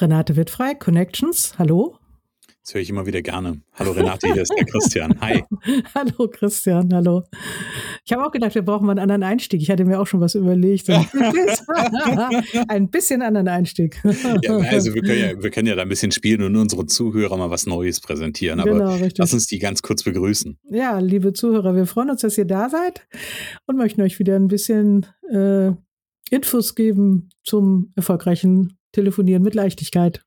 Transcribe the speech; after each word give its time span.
Renate 0.00 0.34
Wittfrei, 0.34 0.74
Connections, 0.74 1.56
hallo. 1.56 1.96
Das 2.64 2.74
höre 2.74 2.80
ich 2.80 2.90
immer 2.90 3.06
wieder 3.06 3.22
gerne. 3.22 3.60
Hallo 3.74 3.92
Renate, 3.92 4.32
hier 4.32 4.42
ist 4.42 4.52
der 4.58 4.64
Christian. 4.66 5.20
Hi. 5.20 5.44
hallo 5.94 6.28
Christian, 6.28 6.92
hallo. 6.92 7.22
Ich 8.04 8.12
habe 8.12 8.26
auch 8.26 8.32
gedacht, 8.32 8.56
wir 8.56 8.62
brauchen 8.62 8.86
mal 8.86 8.92
einen 8.92 9.00
anderen 9.00 9.22
Einstieg. 9.22 9.62
Ich 9.62 9.70
hatte 9.70 9.84
mir 9.84 10.00
auch 10.00 10.06
schon 10.08 10.20
was 10.20 10.34
überlegt. 10.34 10.88
ein 12.68 12.90
bisschen 12.90 13.22
anderen 13.22 13.46
Einstieg. 13.46 14.00
ja, 14.42 14.56
also 14.56 14.94
wir 14.94 15.02
können, 15.02 15.20
ja, 15.20 15.40
wir 15.40 15.50
können 15.50 15.68
ja 15.68 15.76
da 15.76 15.82
ein 15.82 15.88
bisschen 15.88 16.10
spielen 16.10 16.42
und 16.42 16.56
unseren 16.56 16.88
Zuhörern 16.88 17.38
mal 17.38 17.50
was 17.50 17.66
Neues 17.66 18.00
präsentieren. 18.00 18.58
Aber 18.58 18.72
genau, 18.72 18.96
lass 19.16 19.32
uns 19.32 19.46
die 19.46 19.60
ganz 19.60 19.80
kurz 19.82 20.02
begrüßen. 20.02 20.58
Ja, 20.70 20.98
liebe 20.98 21.34
Zuhörer, 21.34 21.76
wir 21.76 21.86
freuen 21.86 22.10
uns, 22.10 22.22
dass 22.22 22.36
ihr 22.36 22.46
da 22.46 22.68
seid 22.68 23.06
und 23.66 23.76
möchten 23.76 24.02
euch 24.02 24.18
wieder 24.18 24.34
ein 24.34 24.48
bisschen 24.48 25.06
äh, 25.30 25.70
Infos 26.30 26.74
geben 26.74 27.28
zum 27.44 27.92
erfolgreichen 27.94 28.76
Telefonieren 28.94 29.42
mit 29.42 29.54
Leichtigkeit. 29.54 30.24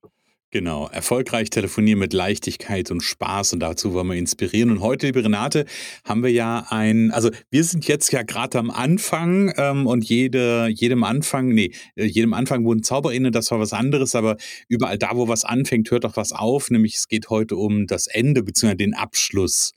Genau, 0.49 0.87
erfolgreich 0.87 1.49
telefonieren 1.49 1.99
mit 1.99 2.13
Leichtigkeit 2.13 2.89
und 2.89 3.01
Spaß 3.01 3.51
und 3.51 3.59
dazu 3.59 3.93
wollen 3.93 4.07
wir 4.07 4.15
inspirieren. 4.15 4.71
Und 4.71 4.79
heute, 4.79 5.05
liebe 5.05 5.21
Renate, 5.21 5.65
haben 6.05 6.23
wir 6.23 6.31
ja 6.31 6.65
ein, 6.69 7.11
also 7.11 7.31
wir 7.49 7.65
sind 7.65 7.85
jetzt 7.87 8.13
ja 8.13 8.23
gerade 8.23 8.57
am 8.57 8.69
Anfang 8.69 9.53
ähm, 9.57 9.87
und 9.87 10.05
jede, 10.05 10.67
jedem 10.67 11.03
Anfang, 11.03 11.49
nee, 11.49 11.71
äh, 11.95 12.05
jedem 12.05 12.33
Anfang 12.33 12.63
wurden 12.63 12.81
Zauber 12.81 13.13
inne, 13.13 13.31
das 13.31 13.51
war 13.51 13.59
was 13.59 13.73
anderes, 13.73 14.15
aber 14.15 14.37
überall 14.69 14.97
da, 14.97 15.11
wo 15.15 15.27
was 15.27 15.43
anfängt, 15.43 15.91
hört 15.91 16.05
doch 16.05 16.15
was 16.15 16.31
auf. 16.31 16.71
Nämlich 16.71 16.95
es 16.95 17.09
geht 17.09 17.29
heute 17.29 17.57
um 17.57 17.85
das 17.85 18.07
Ende 18.07 18.41
bzw. 18.41 18.75
den 18.75 18.93
Abschluss. 18.93 19.73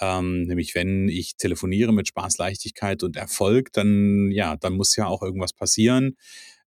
Ähm, 0.00 0.44
nämlich 0.44 0.76
wenn 0.76 1.08
ich 1.08 1.36
telefoniere 1.36 1.92
mit 1.92 2.06
Spaß, 2.06 2.38
Leichtigkeit 2.38 3.02
und 3.02 3.16
Erfolg, 3.16 3.72
dann 3.72 4.30
ja, 4.30 4.56
dann 4.56 4.74
muss 4.74 4.94
ja 4.94 5.06
auch 5.06 5.22
irgendwas 5.22 5.52
passieren. 5.52 6.16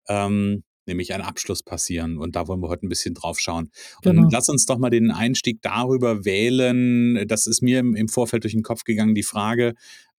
Ähm, 0.09 0.63
nämlich 0.87 1.13
ein 1.13 1.21
Abschluss 1.21 1.63
passieren. 1.63 2.17
Und 2.17 2.35
da 2.35 2.47
wollen 2.47 2.61
wir 2.61 2.69
heute 2.69 2.85
ein 2.85 2.89
bisschen 2.89 3.13
drauf 3.13 3.39
schauen. 3.39 3.69
Genau. 4.01 4.23
Und 4.23 4.31
lass 4.31 4.49
uns 4.49 4.65
doch 4.65 4.77
mal 4.77 4.89
den 4.89 5.11
Einstieg 5.11 5.61
darüber 5.61 6.25
wählen. 6.25 7.27
Das 7.27 7.47
ist 7.47 7.61
mir 7.61 7.79
im, 7.79 8.07
Vorfeld 8.07 8.43
durch 8.43 8.53
den 8.53 8.63
Kopf 8.63 8.83
gegangen, 8.83 9.15
die 9.15 9.23
Frage, 9.23 9.73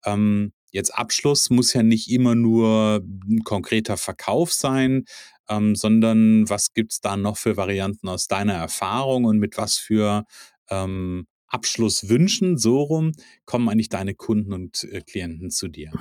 ähm, 0.06 0.52
jetzt 0.72 0.94
Abschluss 0.94 1.50
muss 1.50 1.74
ja 1.74 1.84
nicht 1.84 2.10
immer 2.12 2.36
nur 2.36 3.04
ein 3.28 3.44
konkreter 3.44 3.98
Verkauf 3.98 4.54
sein, 4.54 5.06
ähm, 5.50 5.76
sondern 5.76 6.50
was 6.50 6.74
gibt 6.74 6.92
es 6.92 7.00
da 7.00 7.18
noch 7.18 7.38
für 7.38 7.58
Varianten 7.58 8.10
aus 8.10 8.28
deiner 8.28 8.54
Erfahrung 8.54 9.26
und 9.26 9.40
mit 9.40 9.58
was 9.58 9.78
für 9.78 10.26
ähm, 10.70 11.28
Abschlusswünschen, 11.48 12.58
so 12.58 12.82
rum, 12.82 13.14
kommen 13.46 13.70
eigentlich 13.70 13.90
deine 13.90 14.14
Kunden 14.14 14.54
und 14.54 14.84
äh, 14.92 15.02
Klienten 15.02 15.50
zu 15.50 15.68
dir? 15.68 15.92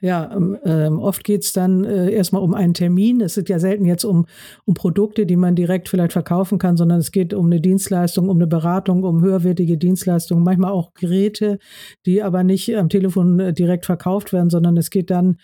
Ja, 0.00 0.34
ähm, 0.34 0.56
ähm 0.64 0.98
oft 0.98 1.24
geht 1.24 1.44
es 1.44 1.52
dann 1.52 1.84
äh, 1.84 2.10
erstmal 2.10 2.42
um 2.42 2.54
einen 2.54 2.74
Termin. 2.74 3.20
Es 3.20 3.36
ist 3.36 3.48
ja 3.48 3.58
selten 3.58 3.84
jetzt 3.84 4.04
um, 4.04 4.26
um 4.64 4.74
Produkte, 4.74 5.26
die 5.26 5.36
man 5.36 5.54
direkt 5.54 5.88
vielleicht 5.88 6.12
verkaufen 6.12 6.58
kann, 6.58 6.76
sondern 6.76 6.98
es 6.98 7.12
geht 7.12 7.34
um 7.34 7.46
eine 7.46 7.60
Dienstleistung, 7.60 8.28
um 8.28 8.38
eine 8.38 8.46
Beratung, 8.46 9.04
um 9.04 9.22
höherwertige 9.22 9.76
Dienstleistungen, 9.76 10.44
manchmal 10.44 10.72
auch 10.72 10.94
Geräte, 10.94 11.58
die 12.06 12.22
aber 12.22 12.42
nicht 12.44 12.74
am 12.76 12.88
Telefon 12.88 13.38
äh, 13.38 13.52
direkt 13.52 13.86
verkauft 13.86 14.32
werden, 14.32 14.50
sondern 14.50 14.76
es 14.76 14.90
geht 14.90 15.10
dann 15.10 15.38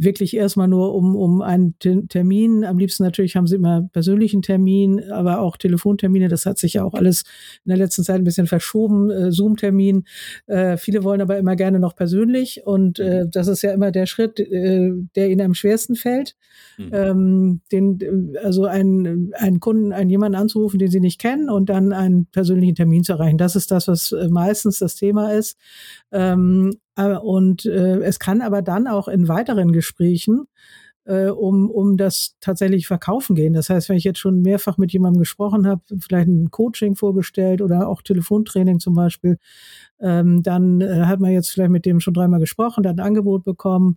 wirklich 0.00 0.36
erstmal 0.36 0.68
nur 0.68 0.94
um, 0.94 1.16
um 1.16 1.42
einen 1.42 1.76
Termin. 1.78 2.64
Am 2.64 2.78
liebsten 2.78 3.02
natürlich 3.02 3.34
haben 3.36 3.46
sie 3.46 3.56
immer 3.56 3.88
persönlichen 3.92 4.42
Termin, 4.42 5.10
aber 5.10 5.40
auch 5.40 5.56
Telefontermine. 5.56 6.28
Das 6.28 6.46
hat 6.46 6.56
sich 6.58 6.74
ja 6.74 6.84
auch 6.84 6.94
alles 6.94 7.22
in 7.64 7.70
der 7.70 7.78
letzten 7.78 8.04
Zeit 8.04 8.16
ein 8.16 8.24
bisschen 8.24 8.46
verschoben. 8.46 9.10
Äh, 9.10 9.32
Zoom-Termin. 9.32 10.04
Äh, 10.46 10.76
viele 10.76 11.02
wollen 11.02 11.20
aber 11.20 11.36
immer 11.36 11.56
gerne 11.56 11.80
noch 11.80 11.96
persönlich 11.96 12.62
und 12.64 13.00
äh, 13.00 13.24
mhm. 13.24 13.30
das 13.32 13.48
ist 13.48 13.62
ja 13.62 13.72
immer 13.72 13.90
der 13.90 14.06
Schritt, 14.06 14.38
äh, 14.38 14.92
der 15.16 15.30
ihnen 15.30 15.40
am 15.40 15.54
schwersten 15.54 15.96
fällt. 15.96 16.36
Mhm. 16.78 16.90
Ähm, 16.92 17.60
den, 17.72 18.36
also 18.42 18.66
einen, 18.66 19.32
einen 19.34 19.58
Kunden, 19.58 19.92
einen 19.92 20.10
jemanden 20.10 20.38
anzurufen, 20.38 20.78
den 20.78 20.90
sie 20.90 21.00
nicht 21.00 21.20
kennen 21.20 21.50
und 21.50 21.68
dann 21.68 21.92
einen 21.92 22.26
persönlichen 22.26 22.76
Termin 22.76 23.02
zu 23.02 23.14
erreichen. 23.14 23.38
Das 23.38 23.56
ist 23.56 23.72
das, 23.72 23.88
was 23.88 24.12
äh, 24.12 24.28
meistens 24.28 24.78
das 24.78 24.94
Thema 24.94 25.32
ist. 25.32 25.58
Ähm, 26.12 26.70
äh, 26.70 26.87
und 27.06 27.64
äh, 27.66 28.00
es 28.00 28.18
kann 28.18 28.40
aber 28.40 28.62
dann 28.62 28.86
auch 28.86 29.08
in 29.08 29.28
weiteren 29.28 29.72
Gesprächen 29.72 30.46
äh, 31.08 31.28
um, 31.30 31.70
um 31.70 31.96
das 31.96 32.36
tatsächlich 32.40 32.86
verkaufen 32.86 33.34
gehen. 33.34 33.54
Das 33.54 33.70
heißt, 33.70 33.88
wenn 33.88 33.96
ich 33.96 34.04
jetzt 34.04 34.18
schon 34.18 34.42
mehrfach 34.42 34.76
mit 34.76 34.92
jemandem 34.92 35.20
gesprochen 35.20 35.66
habe, 35.66 35.80
vielleicht 35.98 36.28
ein 36.28 36.50
Coaching 36.50 36.96
vorgestellt 36.96 37.62
oder 37.62 37.88
auch 37.88 38.02
Telefontraining 38.02 38.78
zum 38.78 38.94
Beispiel, 38.94 39.38
ähm, 40.00 40.42
dann 40.42 40.82
äh, 40.82 41.04
hat 41.06 41.20
man 41.20 41.32
jetzt 41.32 41.48
vielleicht 41.48 41.70
mit 41.70 41.86
dem 41.86 42.00
schon 42.00 42.14
dreimal 42.14 42.40
gesprochen, 42.40 42.82
dann 42.82 43.00
ein 43.00 43.06
Angebot 43.06 43.42
bekommen. 43.42 43.96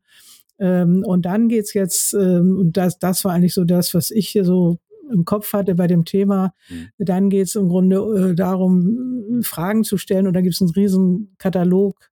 Ähm, 0.57 1.03
und 1.05 1.25
dann 1.25 1.49
geht's 1.49 1.73
jetzt, 1.73 2.13
ähm, 2.13 2.57
und 2.57 2.77
das, 2.77 2.97
das 2.97 3.25
war 3.25 3.33
eigentlich 3.33 3.53
so 3.53 3.65
das, 3.65 3.93
was 3.93 4.09
ich 4.09 4.29
hier 4.29 4.45
so 4.45 4.77
im 5.11 5.25
Kopf 5.25 5.51
hatte 5.51 5.75
bei 5.75 5.87
dem 5.87 6.05
Thema. 6.05 6.53
Mhm. 6.69 6.87
Dann 6.97 7.29
geht's 7.29 7.55
im 7.55 7.67
Grunde 7.67 7.97
äh, 7.97 8.35
darum, 8.35 9.41
Fragen 9.43 9.83
zu 9.83 9.97
stellen 9.97 10.27
und 10.27 10.33
da 10.33 10.39
gibt's 10.39 10.61
einen 10.61 10.71
riesen 10.71 11.35
Katalog 11.39 12.10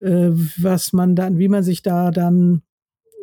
äh, 0.00 0.30
was 0.58 0.92
man 0.92 1.16
dann, 1.16 1.38
wie 1.38 1.48
man 1.48 1.62
sich 1.62 1.82
da 1.82 2.10
dann 2.10 2.62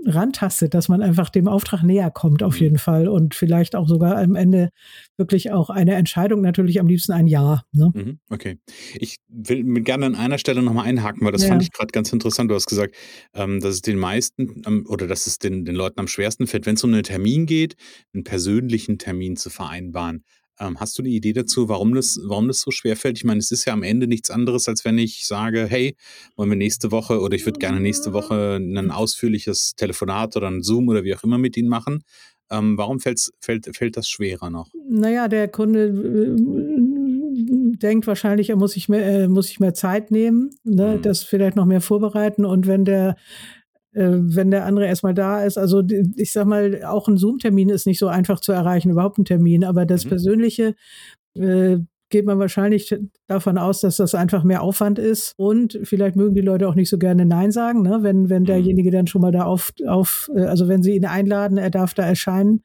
rantastet, 0.05 0.73
dass 0.73 0.89
man 0.89 1.01
einfach 1.01 1.29
dem 1.29 1.47
Auftrag 1.47 1.83
näher 1.83 2.11
kommt 2.11 2.43
auf 2.43 2.55
mhm. 2.55 2.61
jeden 2.61 2.77
Fall 2.77 3.07
und 3.07 3.35
vielleicht 3.35 3.75
auch 3.75 3.87
sogar 3.87 4.17
am 4.17 4.35
Ende 4.35 4.69
wirklich 5.17 5.51
auch 5.51 5.69
eine 5.69 5.95
Entscheidung, 5.95 6.41
natürlich 6.41 6.79
am 6.79 6.87
liebsten 6.87 7.11
ein 7.11 7.27
Ja. 7.27 7.63
Ne? 7.71 7.91
Mhm, 7.93 8.19
okay. 8.29 8.59
Ich 8.95 9.17
will 9.27 9.63
gerne 9.81 10.05
an 10.05 10.15
einer 10.15 10.37
Stelle 10.37 10.61
nochmal 10.61 10.85
einhaken, 10.85 11.25
weil 11.25 11.31
das 11.31 11.43
ja. 11.43 11.49
fand 11.49 11.61
ich 11.61 11.71
gerade 11.71 11.91
ganz 11.91 12.13
interessant. 12.13 12.51
Du 12.51 12.55
hast 12.55 12.67
gesagt, 12.67 12.95
ähm, 13.33 13.59
dass 13.59 13.75
es 13.75 13.81
den 13.81 13.97
meisten 13.97 14.61
ähm, 14.65 14.85
oder 14.87 15.07
dass 15.07 15.27
es 15.27 15.39
den, 15.39 15.65
den 15.65 15.75
Leuten 15.75 15.99
am 15.99 16.07
schwersten 16.07 16.47
fällt, 16.47 16.65
wenn 16.65 16.75
es 16.75 16.83
um 16.83 16.93
einen 16.93 17.03
Termin 17.03 17.45
geht, 17.45 17.75
einen 18.13 18.23
persönlichen 18.23 18.99
Termin 18.99 19.35
zu 19.35 19.49
vereinbaren. 19.49 20.23
Ähm, 20.59 20.79
hast 20.79 20.97
du 20.97 21.03
eine 21.03 21.09
Idee 21.09 21.33
dazu, 21.33 21.69
warum 21.69 21.93
das, 21.93 22.19
warum 22.23 22.47
das 22.47 22.61
so 22.61 22.71
schwer 22.71 22.95
fällt? 22.95 23.17
Ich 23.17 23.23
meine, 23.23 23.39
es 23.39 23.51
ist 23.51 23.65
ja 23.65 23.73
am 23.73 23.83
Ende 23.83 24.07
nichts 24.07 24.29
anderes, 24.29 24.67
als 24.67 24.85
wenn 24.85 24.97
ich 24.97 25.27
sage, 25.27 25.65
hey, 25.67 25.95
wollen 26.35 26.49
wir 26.49 26.57
nächste 26.57 26.91
Woche 26.91 27.21
oder 27.21 27.35
ich 27.35 27.45
würde 27.45 27.59
gerne 27.59 27.79
nächste 27.79 28.13
Woche 28.13 28.57
ein 28.57 28.91
ausführliches 28.91 29.75
Telefonat 29.75 30.35
oder 30.35 30.47
ein 30.47 30.63
Zoom 30.63 30.87
oder 30.87 31.03
wie 31.03 31.15
auch 31.15 31.23
immer 31.23 31.37
mit 31.37 31.57
Ihnen 31.57 31.69
machen. 31.69 32.03
Ähm, 32.49 32.77
warum 32.77 32.99
fällt, 32.99 33.29
fällt 33.39 33.97
das 33.97 34.09
schwerer 34.09 34.49
noch? 34.49 34.69
Naja, 34.89 35.27
der 35.27 35.49
Kunde 35.49 35.87
äh, 35.87 36.35
denkt 37.77 38.07
wahrscheinlich, 38.07 38.49
er 38.49 38.55
muss 38.55 38.71
sich 38.71 38.89
mehr, 38.89 39.05
äh, 39.05 39.27
muss 39.27 39.47
sich 39.47 39.59
mehr 39.59 39.73
Zeit 39.73 40.11
nehmen, 40.11 40.51
ne, 40.63 40.95
mhm. 40.97 41.01
das 41.01 41.23
vielleicht 41.23 41.55
noch 41.55 41.65
mehr 41.65 41.81
vorbereiten. 41.81 42.45
Und 42.45 42.67
wenn 42.67 42.85
der 42.85 43.15
wenn 43.99 44.51
der 44.51 44.65
andere 44.65 44.85
erstmal 44.85 45.13
da 45.13 45.43
ist. 45.43 45.57
Also 45.57 45.83
ich 46.15 46.31
sag 46.31 46.45
mal, 46.45 46.83
auch 46.85 47.07
ein 47.07 47.17
Zoom-Termin 47.17 47.69
ist 47.69 47.87
nicht 47.87 47.99
so 47.99 48.07
einfach 48.07 48.39
zu 48.39 48.51
erreichen, 48.51 48.91
überhaupt 48.91 49.17
ein 49.17 49.25
Termin, 49.25 49.63
aber 49.63 49.85
das 49.85 50.05
mhm. 50.05 50.09
Persönliche 50.09 50.75
äh, 51.35 51.77
geht 52.09 52.25
man 52.25 52.39
wahrscheinlich 52.39 52.95
davon 53.27 53.57
aus, 53.57 53.81
dass 53.81 53.97
das 53.97 54.15
einfach 54.15 54.43
mehr 54.43 54.61
Aufwand 54.61 54.97
ist 54.97 55.33
und 55.37 55.77
vielleicht 55.83 56.15
mögen 56.15 56.35
die 56.35 56.41
Leute 56.41 56.67
auch 56.67 56.75
nicht 56.75 56.89
so 56.89 56.97
gerne 56.97 57.25
Nein 57.25 57.51
sagen, 57.51 57.81
ne? 57.81 57.99
wenn, 58.01 58.29
wenn 58.29 58.43
mhm. 58.43 58.47
derjenige 58.47 58.91
dann 58.91 59.07
schon 59.07 59.21
mal 59.21 59.31
da 59.31 59.43
auf, 59.43 59.73
auf 59.85 60.29
äh, 60.33 60.41
also 60.43 60.67
wenn 60.67 60.83
sie 60.83 60.95
ihn 60.95 61.05
einladen, 61.05 61.57
er 61.57 61.69
darf 61.69 61.93
da 61.93 62.03
erscheinen, 62.03 62.63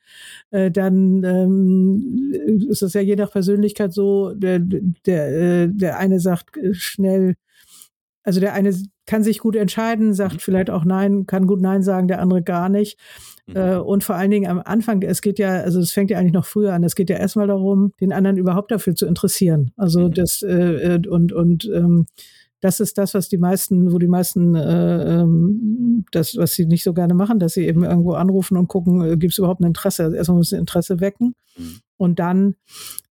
äh, 0.50 0.70
dann 0.70 1.25
ähm, 1.25 2.32
ist 2.69 2.82
es 2.82 2.93
ja 2.93 3.00
je 3.00 3.17
nach 3.17 3.32
Persönlichkeit 3.32 3.93
so, 3.93 4.32
der, 4.35 4.61
der, 4.61 5.62
äh, 5.64 5.69
der 5.69 5.99
eine 5.99 6.20
sagt 6.20 6.58
schnell, 6.73 7.35
also 8.25 8.41
der 8.41 8.55
eine 8.55 8.75
kann 9.07 9.25
sich 9.25 9.39
gut 9.39 9.57
entscheiden, 9.57 10.15
sagt 10.15 10.35
mhm. 10.35 10.39
vielleicht 10.39 10.71
auch 10.71 10.85
Nein, 10.85 11.27
kann 11.27 11.47
gut 11.47 11.61
Nein 11.61 11.83
sagen, 11.83 12.09
der 12.09 12.21
andere 12.21 12.43
gar 12.43 12.69
nicht. 12.69 12.99
Mhm. 13.47 13.57
Äh, 13.57 13.77
und 13.77 14.05
vor 14.05 14.17
allen 14.17 14.31
Dingen 14.31 14.51
am 14.51 14.61
Anfang, 14.65 15.03
es 15.03 15.23
geht 15.23 15.39
ja, 15.39 15.61
also 15.61 15.81
es 15.81 15.93
fängt 15.93 16.11
ja 16.11 16.19
eigentlich 16.19 16.33
noch 16.33 16.47
früher 16.47 16.73
an, 16.73 16.85
es 16.85 16.95
geht 16.95 17.11
ja 17.11 17.17
erstmal 17.17 17.47
darum, 17.47 17.93
den 18.01 18.13
anderen 18.13 18.37
überhaupt 18.37 18.71
dafür 18.71 18.95
zu 18.95 19.07
interessieren. 19.07 19.73
Also 19.77 20.09
mhm. 20.09 20.15
das 20.15 20.43
äh, 20.43 20.95
äh, 20.95 21.09
und, 21.09 21.33
und 21.33 21.65
ähm, 21.73 22.07
das 22.61 22.79
ist 22.79 22.97
das, 22.97 23.13
was 23.15 23.29
die 23.29 23.39
meisten, 23.39 23.93
wo 23.93 23.99
die 23.99 24.07
meisten 24.07 24.55
äh, 24.55 25.21
ähm, 25.21 26.05
das, 26.13 26.37
was 26.37 26.53
sie 26.53 26.67
nicht 26.67 26.85
so 26.85 26.95
gerne 26.95 27.13
machen, 27.13 27.41
dass 27.41 27.55
sie 27.55 27.67
eben 27.67 27.83
irgendwo 27.83 28.13
anrufen 28.13 28.57
und 28.57 28.69
gucken, 28.69 29.03
äh, 29.03 29.17
gibt 29.17 29.33
es 29.33 29.39
überhaupt 29.39 29.61
ein 29.61 29.67
Interesse? 29.67 30.05
Also 30.05 30.17
erstmal 30.17 30.37
muss 30.39 30.53
ein 30.53 30.61
Interesse 30.61 31.01
wecken 31.01 31.35
mhm. 31.59 31.81
und 31.97 32.21
dann 32.21 32.55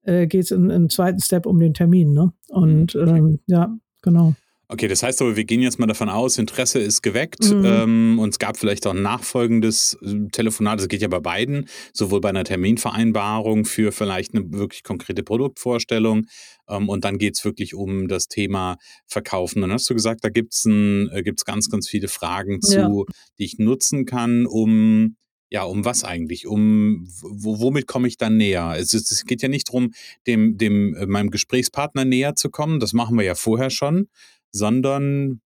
äh, 0.04 0.26
geht 0.26 0.46
es 0.46 0.52
im 0.52 0.90
zweiten 0.90 1.20
Step 1.20 1.46
um 1.46 1.60
den 1.60 1.74
Termin. 1.74 2.14
Ne? 2.14 2.32
Und 2.48 2.96
mhm. 2.96 3.08
ähm, 3.08 3.40
ja, 3.46 3.76
genau. 4.02 4.36
Okay, 4.74 4.88
das 4.88 5.04
heißt 5.04 5.22
aber, 5.22 5.36
wir 5.36 5.44
gehen 5.44 5.62
jetzt 5.62 5.80
mal 5.80 5.86
davon 5.86 6.08
aus, 6.08 6.38
Interesse 6.38 6.80
ist 6.80 7.02
geweckt 7.02 7.44
mhm. 7.44 7.66
ähm, 7.66 8.20
und 8.20 8.30
es 8.30 8.40
gab 8.40 8.56
vielleicht 8.56 8.88
auch 8.88 8.94
ein 8.94 9.02
nachfolgendes 9.02 9.98
äh, 10.02 10.30
Telefonat. 10.32 10.80
Das 10.80 10.88
geht 10.88 11.02
ja 11.02 11.10
bei 11.10 11.20
beiden, 11.20 11.68
sowohl 11.94 12.22
bei 12.22 12.30
einer 12.30 12.46
Terminvereinbarung 12.46 13.66
für 13.66 13.92
vielleicht 13.92 14.34
eine 14.34 14.50
wirklich 14.54 14.84
konkrete 14.84 15.24
Produktvorstellung 15.24 16.28
ähm, 16.70 16.88
und 16.88 17.04
dann 17.04 17.18
geht 17.18 17.36
es 17.36 17.44
wirklich 17.44 17.76
um 17.76 18.08
das 18.08 18.30
Thema 18.30 18.78
Verkaufen. 19.08 19.62
Dann 19.62 19.74
hast 19.74 19.90
du 19.90 19.94
gesagt, 19.94 20.24
da 20.24 20.30
gibt 20.30 20.54
es 20.54 20.66
äh, 20.66 21.22
gibt's 21.22 21.44
ganz, 21.44 21.70
ganz 21.70 21.90
viele 21.90 22.08
Fragen 22.08 22.62
zu, 22.62 22.78
ja. 22.78 23.14
die 23.40 23.44
ich 23.44 23.60
nutzen 23.60 24.06
kann, 24.06 24.46
um 24.46 25.18
ja, 25.54 25.64
um 25.64 25.84
was 25.84 26.06
eigentlich? 26.06 26.48
Um 26.48 27.06
womit 27.22 27.86
komme 27.86 28.08
ich 28.08 28.16
dann 28.16 28.38
näher? 28.38 28.74
Es, 28.78 28.94
ist, 28.94 29.12
es 29.12 29.26
geht 29.26 29.42
ja 29.42 29.50
nicht 29.50 29.68
darum, 29.68 29.92
dem, 30.26 30.58
dem 30.58 30.96
äh, 30.96 31.06
meinem 31.08 31.30
Gesprächspartner 31.30 32.06
näher 32.06 32.36
zu 32.36 32.50
kommen. 32.50 32.80
Das 32.80 32.94
machen 32.94 33.18
wir 33.18 33.26
ja 33.26 33.36
vorher 33.36 33.70
schon, 33.70 34.08
sondern 34.52 35.42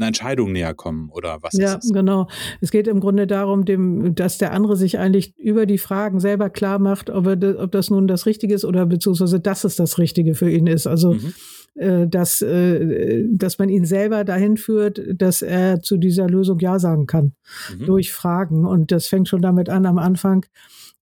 einer 0.00 0.08
Entscheidung 0.08 0.52
näher 0.52 0.74
kommen 0.74 1.10
oder 1.10 1.42
was 1.42 1.52
ja, 1.54 1.74
ist 1.74 1.84
es? 1.84 1.92
genau. 1.92 2.28
Es 2.60 2.70
geht 2.70 2.88
im 2.88 3.00
Grunde 3.00 3.26
darum, 3.26 3.64
dem, 3.64 4.14
dass 4.14 4.38
der 4.38 4.52
andere 4.52 4.76
sich 4.76 4.98
eigentlich 4.98 5.36
über 5.36 5.66
die 5.66 5.78
Fragen 5.78 6.20
selber 6.20 6.48
klar 6.48 6.78
macht, 6.78 7.10
ob, 7.10 7.26
er, 7.26 7.60
ob 7.60 7.70
das 7.72 7.90
nun 7.90 8.08
das 8.08 8.26
Richtige 8.26 8.54
ist 8.54 8.64
oder 8.64 8.86
beziehungsweise 8.86 9.40
dass 9.40 9.64
es 9.64 9.76
das 9.76 9.98
Richtige 9.98 10.34
für 10.34 10.50
ihn 10.50 10.66
ist. 10.66 10.86
Also 10.86 11.14
mhm. 11.14 11.34
äh, 11.74 12.06
dass, 12.08 12.40
äh, 12.40 13.26
dass 13.30 13.58
man 13.58 13.68
ihn 13.68 13.84
selber 13.84 14.24
dahin 14.24 14.56
führt, 14.56 15.00
dass 15.14 15.42
er 15.42 15.82
zu 15.82 15.98
dieser 15.98 16.28
Lösung 16.28 16.58
Ja 16.60 16.78
sagen 16.78 17.06
kann 17.06 17.34
mhm. 17.78 17.84
durch 17.86 18.12
Fragen. 18.12 18.66
Und 18.66 18.92
das 18.92 19.06
fängt 19.06 19.28
schon 19.28 19.42
damit 19.42 19.68
an 19.68 19.84
am 19.84 19.98
Anfang. 19.98 20.46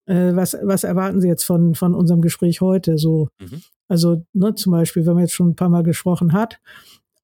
Äh, 0.06 0.34
was, 0.34 0.56
was 0.62 0.82
erwarten 0.82 1.20
Sie 1.20 1.28
jetzt 1.28 1.44
von, 1.44 1.76
von 1.76 1.94
unserem 1.94 2.20
Gespräch 2.20 2.60
heute? 2.60 2.99
So, 2.99 3.28
mhm. 3.40 3.62
also 3.87 4.25
ne, 4.32 4.56
zum 4.56 4.72
Beispiel, 4.72 5.06
wenn 5.06 5.14
man 5.14 5.22
jetzt 5.22 5.34
schon 5.34 5.50
ein 5.50 5.56
paar 5.56 5.69
Mal 5.69 5.84
gesprochen 5.84 6.32
hat, 6.32 6.58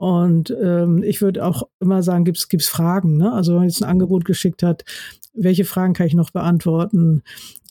und 0.04 0.54
ähm, 0.62 1.02
ich 1.02 1.22
würde 1.22 1.42
auch 1.42 1.62
immer 1.80 2.02
sagen, 2.02 2.24
gibt 2.24 2.36
es 2.36 2.68
Fragen. 2.68 3.16
Ne? 3.16 3.32
Also 3.32 3.52
wenn 3.52 3.60
man 3.60 3.68
jetzt 3.68 3.82
ein 3.82 3.88
Angebot 3.88 4.26
geschickt 4.26 4.62
hat, 4.62 4.84
welche 5.32 5.64
Fragen 5.64 5.94
kann 5.94 6.06
ich 6.06 6.12
noch 6.12 6.30
beantworten? 6.30 7.22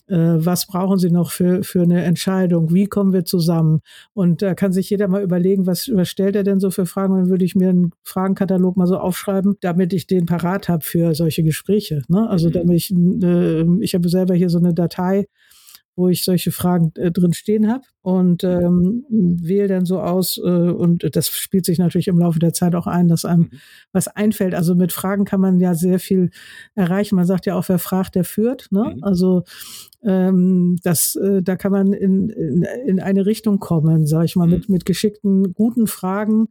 Äh, 0.08 0.16
was 0.16 0.66
brauchen 0.66 0.98
Sie 0.98 1.12
noch 1.12 1.30
für, 1.30 1.62
für 1.62 1.82
eine 1.82 2.02
Entscheidung? 2.02 2.74
Wie 2.74 2.86
kommen 2.86 3.12
wir 3.12 3.24
zusammen? 3.24 3.82
Und 4.14 4.42
da 4.42 4.56
kann 4.56 4.72
sich 4.72 4.90
jeder 4.90 5.06
mal 5.06 5.22
überlegen, 5.22 5.68
was, 5.68 5.88
was 5.94 6.08
stellt 6.08 6.34
er 6.34 6.42
denn 6.42 6.58
so 6.58 6.72
für 6.72 6.86
Fragen? 6.86 7.12
Und 7.12 7.20
dann 7.20 7.28
würde 7.28 7.44
ich 7.44 7.54
mir 7.54 7.68
einen 7.68 7.92
Fragenkatalog 8.02 8.76
mal 8.76 8.88
so 8.88 8.98
aufschreiben, 8.98 9.54
damit 9.60 9.92
ich 9.92 10.08
den 10.08 10.26
parat 10.26 10.68
habe 10.68 10.84
für 10.84 11.14
solche 11.14 11.44
Gespräche. 11.44 12.02
Ne? 12.08 12.28
Also 12.28 12.48
mhm. 12.48 12.52
damit 12.54 12.76
ich, 12.76 12.90
äh, 12.90 13.64
ich 13.80 13.94
habe 13.94 14.08
selber 14.08 14.34
hier 14.34 14.50
so 14.50 14.58
eine 14.58 14.74
Datei, 14.74 15.28
wo 15.96 16.08
ich 16.08 16.24
solche 16.24 16.50
Fragen 16.50 16.92
äh, 16.96 17.10
drin 17.10 17.32
stehen 17.32 17.70
habe 17.70 17.84
und 18.02 18.42
ähm, 18.44 19.04
wähle 19.08 19.68
dann 19.68 19.84
so 19.84 20.00
aus 20.00 20.38
äh, 20.38 20.40
und 20.40 21.08
das 21.14 21.28
spielt 21.28 21.64
sich 21.64 21.78
natürlich 21.78 22.08
im 22.08 22.18
Laufe 22.18 22.38
der 22.38 22.52
Zeit 22.52 22.74
auch 22.74 22.86
ein, 22.86 23.08
dass 23.08 23.24
einem 23.24 23.42
mhm. 23.42 23.58
was 23.92 24.08
einfällt. 24.08 24.54
Also 24.54 24.74
mit 24.74 24.92
Fragen 24.92 25.24
kann 25.24 25.40
man 25.40 25.60
ja 25.60 25.74
sehr 25.74 25.98
viel 25.98 26.30
erreichen. 26.74 27.16
Man 27.16 27.26
sagt 27.26 27.46
ja 27.46 27.54
auch, 27.54 27.68
wer 27.68 27.78
fragt, 27.78 28.16
der 28.16 28.24
führt. 28.24 28.68
Ne? 28.72 28.94
Mhm. 28.96 29.04
Also 29.04 29.44
ähm, 30.02 30.78
das, 30.82 31.16
äh, 31.16 31.42
da 31.42 31.56
kann 31.56 31.72
man 31.72 31.92
in, 31.92 32.28
in, 32.28 32.66
in 32.86 33.00
eine 33.00 33.24
Richtung 33.24 33.58
kommen, 33.58 34.06
sage 34.06 34.26
ich 34.26 34.36
mal, 34.36 34.46
mhm. 34.46 34.52
mit, 34.52 34.68
mit 34.68 34.84
geschickten, 34.84 35.54
guten 35.54 35.86
Fragen. 35.86 36.48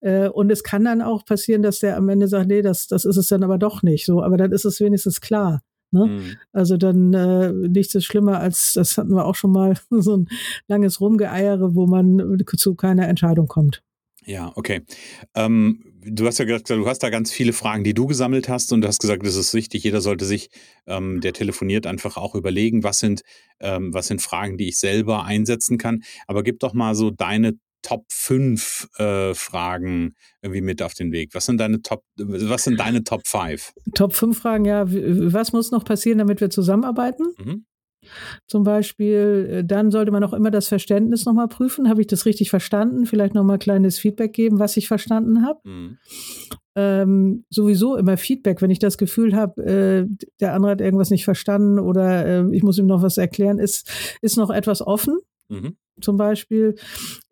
Äh, 0.00 0.28
und 0.28 0.52
es 0.52 0.62
kann 0.62 0.84
dann 0.84 1.02
auch 1.02 1.24
passieren, 1.24 1.62
dass 1.62 1.80
der 1.80 1.96
am 1.96 2.08
Ende 2.08 2.28
sagt, 2.28 2.48
nee, 2.48 2.62
das, 2.62 2.86
das 2.86 3.04
ist 3.04 3.16
es 3.16 3.28
dann 3.28 3.42
aber 3.42 3.58
doch 3.58 3.82
nicht 3.82 4.04
so. 4.04 4.22
Aber 4.22 4.36
dann 4.36 4.52
ist 4.52 4.64
es 4.64 4.80
wenigstens 4.80 5.20
klar. 5.20 5.62
Ne? 5.92 6.06
Mhm. 6.06 6.36
Also 6.52 6.76
dann 6.76 7.12
äh, 7.14 7.52
nichts 7.52 7.94
ist 7.94 8.04
schlimmer 8.04 8.40
als, 8.40 8.72
das 8.72 8.98
hatten 8.98 9.10
wir 9.10 9.24
auch 9.24 9.34
schon 9.34 9.52
mal, 9.52 9.74
so 9.90 10.16
ein 10.16 10.28
langes 10.66 11.00
Rumgeeiere, 11.00 11.74
wo 11.74 11.86
man 11.86 12.42
zu 12.56 12.74
keiner 12.74 13.08
Entscheidung 13.08 13.48
kommt. 13.48 13.82
Ja, 14.24 14.52
okay. 14.54 14.82
Ähm, 15.34 15.82
du 16.04 16.26
hast 16.26 16.38
ja 16.38 16.44
gesagt, 16.44 16.70
du 16.70 16.86
hast 16.86 17.00
da 17.00 17.10
ganz 17.10 17.32
viele 17.32 17.52
Fragen, 17.52 17.82
die 17.82 17.94
du 17.94 18.06
gesammelt 18.06 18.48
hast 18.48 18.72
und 18.72 18.82
du 18.82 18.88
hast 18.88 19.00
gesagt, 19.00 19.26
das 19.26 19.34
ist 19.34 19.52
wichtig. 19.52 19.82
Jeder 19.82 20.00
sollte 20.00 20.24
sich, 20.24 20.50
ähm, 20.86 21.20
der 21.20 21.32
telefoniert, 21.32 21.86
einfach 21.86 22.16
auch 22.16 22.34
überlegen, 22.36 22.84
was 22.84 23.00
sind, 23.00 23.22
ähm, 23.58 23.92
was 23.92 24.06
sind 24.06 24.22
Fragen, 24.22 24.58
die 24.58 24.68
ich 24.68 24.78
selber 24.78 25.24
einsetzen 25.24 25.76
kann. 25.76 26.02
Aber 26.28 26.44
gib 26.44 26.60
doch 26.60 26.72
mal 26.72 26.94
so 26.94 27.10
deine 27.10 27.54
Top 27.82 28.06
5 28.10 28.88
äh, 28.98 29.34
Fragen 29.34 30.14
irgendwie 30.40 30.60
mit 30.60 30.82
auf 30.82 30.94
den 30.94 31.12
Weg? 31.12 31.34
Was 31.34 31.46
sind 31.46 31.58
deine 31.58 31.82
Top, 31.82 32.04
was 32.16 32.64
sind 32.64 32.78
deine 32.78 33.04
Top 33.04 33.26
5? 33.26 33.72
Top 33.94 34.14
5 34.14 34.38
Fragen, 34.38 34.64
ja. 34.64 34.84
Was 34.86 35.52
muss 35.52 35.70
noch 35.70 35.84
passieren, 35.84 36.18
damit 36.18 36.40
wir 36.40 36.50
zusammenarbeiten? 36.50 37.26
Mhm. 37.38 37.66
Zum 38.46 38.64
Beispiel, 38.64 39.48
äh, 39.50 39.64
dann 39.64 39.90
sollte 39.90 40.10
man 40.10 40.24
auch 40.24 40.32
immer 40.32 40.50
das 40.50 40.68
Verständnis 40.68 41.24
nochmal 41.24 41.48
prüfen. 41.48 41.88
Habe 41.88 42.00
ich 42.00 42.06
das 42.06 42.26
richtig 42.26 42.50
verstanden? 42.50 43.06
Vielleicht 43.06 43.34
nochmal 43.34 43.58
kleines 43.58 43.98
Feedback 43.98 44.32
geben, 44.32 44.58
was 44.58 44.76
ich 44.76 44.88
verstanden 44.88 45.44
habe. 45.46 45.60
Mhm. 45.64 45.98
Ähm, 46.74 47.44
sowieso 47.50 47.96
immer 47.96 48.16
Feedback, 48.16 48.62
wenn 48.62 48.70
ich 48.70 48.78
das 48.78 48.96
Gefühl 48.96 49.36
habe, 49.36 49.62
äh, 49.62 50.26
der 50.40 50.54
andere 50.54 50.72
hat 50.72 50.80
irgendwas 50.80 51.10
nicht 51.10 51.24
verstanden 51.24 51.78
oder 51.78 52.26
äh, 52.26 52.56
ich 52.56 52.62
muss 52.62 52.78
ihm 52.78 52.86
noch 52.86 53.02
was 53.02 53.18
erklären, 53.18 53.58
ist, 53.58 53.90
ist 54.22 54.38
noch 54.38 54.50
etwas 54.50 54.80
offen. 54.80 55.18
Mhm. 55.48 55.76
Zum 56.02 56.16
Beispiel, 56.16 56.76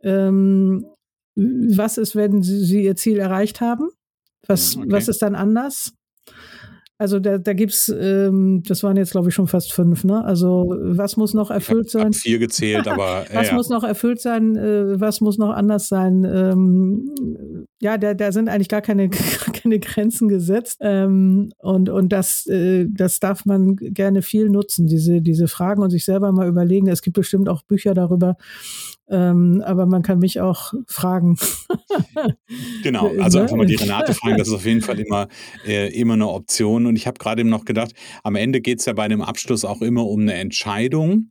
ähm, 0.02 0.86
was 1.34 1.98
ist, 1.98 2.16
wenn 2.16 2.42
Sie, 2.42 2.64
Sie, 2.64 2.84
Ihr 2.84 2.96
Ziel 2.96 3.18
erreicht 3.18 3.60
haben? 3.60 3.90
Was, 4.46 4.76
okay. 4.76 4.86
was 4.90 5.08
ist 5.08 5.22
dann 5.22 5.34
anders? 5.34 5.92
Also 7.00 7.18
da, 7.18 7.38
da 7.38 7.54
gibt 7.54 7.72
es, 7.72 7.88
ähm, 7.88 8.62
das 8.66 8.82
waren 8.82 8.98
jetzt 8.98 9.12
glaube 9.12 9.30
ich 9.30 9.34
schon 9.34 9.48
fast 9.48 9.72
fünf, 9.72 10.04
ne? 10.04 10.22
Also 10.22 10.76
was 10.78 11.16
muss 11.16 11.32
noch 11.32 11.50
erfüllt 11.50 11.86
ich 11.86 11.94
hab, 11.94 12.02
sein? 12.02 12.12
Hab 12.12 12.14
vier 12.14 12.38
gezählt, 12.38 12.86
aber 12.86 13.24
was 13.32 13.48
ja. 13.48 13.54
muss 13.54 13.70
noch 13.70 13.84
erfüllt 13.84 14.20
sein? 14.20 14.54
Äh, 14.54 15.00
was 15.00 15.22
muss 15.22 15.38
noch 15.38 15.48
anders 15.48 15.88
sein? 15.88 16.24
Ähm, 16.30 17.66
ja, 17.80 17.96
da, 17.96 18.12
da 18.12 18.32
sind 18.32 18.50
eigentlich 18.50 18.68
gar 18.68 18.82
keine, 18.82 19.08
keine 19.54 19.78
Grenzen 19.78 20.28
gesetzt. 20.28 20.76
Ähm, 20.82 21.52
und 21.56 21.88
und 21.88 22.10
das, 22.10 22.46
äh, 22.48 22.86
das 22.90 23.18
darf 23.18 23.46
man 23.46 23.76
gerne 23.76 24.20
viel 24.20 24.50
nutzen, 24.50 24.86
diese, 24.86 25.22
diese 25.22 25.48
Fragen 25.48 25.82
und 25.82 25.88
sich 25.88 26.04
selber 26.04 26.32
mal 26.32 26.48
überlegen. 26.48 26.86
Es 26.86 27.00
gibt 27.00 27.16
bestimmt 27.16 27.48
auch 27.48 27.62
Bücher 27.62 27.94
darüber, 27.94 28.36
ähm, 29.08 29.62
aber 29.64 29.86
man 29.86 30.02
kann 30.02 30.18
mich 30.18 30.40
auch 30.40 30.74
fragen. 30.86 31.36
genau, 32.82 33.10
also 33.20 33.38
ne? 33.38 33.44
einfach 33.44 33.56
mal 33.56 33.66
die 33.66 33.74
Renate 33.74 34.12
fragen, 34.12 34.36
das 34.36 34.48
ist 34.48 34.54
auf 34.54 34.66
jeden 34.66 34.82
Fall 34.82 35.00
immer, 35.00 35.28
äh, 35.66 35.88
immer 35.98 36.14
eine 36.14 36.28
Option. 36.28 36.89
Und 36.90 36.96
ich 36.96 37.06
habe 37.06 37.18
gerade 37.18 37.40
eben 37.40 37.50
noch 37.50 37.64
gedacht, 37.64 37.92
am 38.22 38.36
Ende 38.36 38.60
geht 38.60 38.80
es 38.80 38.84
ja 38.84 38.92
bei 38.92 39.08
dem 39.08 39.22
Abschluss 39.22 39.64
auch 39.64 39.80
immer 39.80 40.06
um 40.06 40.20
eine 40.20 40.34
Entscheidung. 40.34 41.30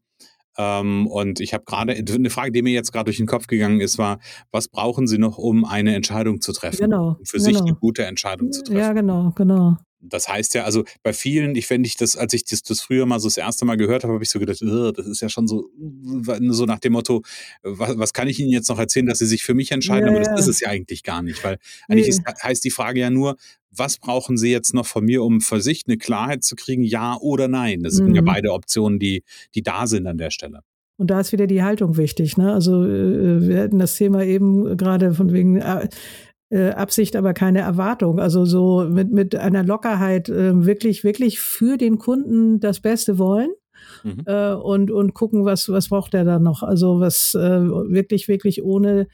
Ähm, 0.58 1.08
und 1.08 1.40
ich 1.40 1.54
habe 1.54 1.64
gerade, 1.66 1.94
eine 1.94 2.30
Frage, 2.30 2.52
die 2.52 2.62
mir 2.62 2.74
jetzt 2.74 2.92
gerade 2.92 3.06
durch 3.06 3.18
den 3.18 3.28
Kopf 3.28 3.48
gegangen 3.48 3.80
ist, 3.80 3.98
war, 3.98 4.20
was 4.52 4.68
brauchen 4.68 5.08
Sie 5.08 5.18
noch, 5.18 5.38
um 5.38 5.64
eine 5.64 5.96
Entscheidung 5.96 6.42
zu 6.42 6.52
treffen? 6.52 6.82
Genau. 6.82 7.16
Um 7.20 7.26
für 7.26 7.38
genau. 7.38 7.50
sich 7.50 7.62
eine 7.62 7.76
gute 7.76 8.06
Entscheidung 8.06 8.52
zu 8.52 8.64
treffen. 8.64 8.80
Ja, 8.80 8.94
genau, 8.94 9.32
genau. 9.36 9.78
Das 10.02 10.30
heißt 10.30 10.54
ja, 10.54 10.64
also 10.64 10.86
bei 11.04 11.12
vielen, 11.12 11.56
ich 11.56 11.70
wenn 11.70 11.84
ich 11.84 11.98
das, 11.98 12.16
als 12.16 12.34
ich 12.34 12.46
das, 12.46 12.64
das 12.64 12.80
früher 12.80 13.06
mal 13.06 13.20
so 13.20 13.28
das 13.28 13.36
erste 13.36 13.66
Mal 13.66 13.76
gehört 13.76 14.04
habe, 14.04 14.14
habe 14.14 14.24
ich 14.24 14.30
so 14.30 14.40
gedacht, 14.40 14.62
das 14.62 15.08
ist 15.08 15.22
ja 15.22 15.28
schon 15.28 15.48
so, 15.48 15.70
so 16.52 16.66
nach 16.66 16.80
dem 16.80 16.94
Motto, 16.94 17.22
was, 17.64 17.98
was 17.98 18.14
kann 18.14 18.30
ich 18.30 18.40
Ihnen 18.40 18.50
jetzt 18.50 18.70
noch 18.70 18.80
erzählen, 18.80 19.08
dass 19.08 19.20
Sie 19.20 19.26
sich 19.26 19.44
für 19.44 19.54
mich 19.54 19.72
entscheiden? 19.72 20.08
Ja, 20.08 20.12
Aber 20.12 20.20
das 20.20 20.30
ja. 20.30 20.36
ist 20.36 20.48
es 20.48 20.60
ja 20.62 20.70
eigentlich 20.70 21.04
gar 21.04 21.22
nicht, 21.22 21.44
weil 21.44 21.58
eigentlich 21.90 22.08
nee. 22.08 22.12
ist, 22.12 22.44
heißt 22.44 22.64
die 22.64 22.70
Frage 22.70 23.02
ja 23.02 23.10
nur, 23.10 23.36
was 23.72 23.98
brauchen 23.98 24.38
Sie 24.38 24.52
jetzt 24.52 24.74
noch 24.74 24.86
von 24.86 25.06
mir, 25.06 25.24
um 25.24 25.42
für 25.42 25.62
sich 25.62 25.84
eine 25.88 25.98
Klarheit 25.98 26.44
zu 26.44 26.56
kriegen, 26.56 26.84
ja 26.84 27.18
oder 27.20 27.48
nein? 27.48 27.82
Das 27.82 27.96
sind 27.96 28.10
mhm. 28.10 28.16
ja 28.16 28.22
beide 28.22 28.52
Optionen, 28.52 29.00
die, 29.00 29.24
die 29.56 29.62
da 29.62 29.88
sind 29.88 30.08
an 30.08 30.18
der 30.18 30.32
Stelle. 30.32 30.62
Und 30.98 31.12
da 31.12 31.20
ist 31.22 31.32
wieder 31.32 31.48
die 31.48 31.64
Haltung 31.64 31.96
wichtig. 31.96 32.36
Ne? 32.36 32.54
Also 32.54 32.84
äh, 32.84 33.48
wir 33.48 33.62
hatten 33.62 33.80
das 33.80 33.96
Thema 33.96 34.24
eben 34.24 34.76
gerade 34.76 35.14
von 35.14 35.32
wegen 35.32 35.58
äh, 35.58 35.88
äh, 36.50 36.72
Absicht, 36.72 37.16
aber 37.16 37.34
keine 37.34 37.60
Erwartung. 37.60 38.20
Also 38.20 38.44
so 38.44 38.86
mit, 38.90 39.12
mit 39.12 39.36
einer 39.36 39.64
Lockerheit 39.64 40.28
äh, 40.28 40.66
wirklich, 40.66 41.06
wirklich 41.06 41.40
für 41.40 41.78
den 41.78 42.00
Kunden 42.00 42.60
das 42.60 42.82
Beste 42.82 43.18
wollen. 43.18 43.50
Mhm. 44.04 44.24
Äh, 44.26 44.54
und, 44.54 44.92
und 44.92 45.14
gucken, 45.14 45.46
was, 45.46 45.70
was 45.70 45.88
braucht 45.88 46.14
er 46.14 46.26
da 46.26 46.38
noch. 46.38 46.64
Also 46.64 47.00
was 47.00 47.34
wirklich, 47.34 48.28
wirklich 48.28 48.62
ohne, 48.62 49.08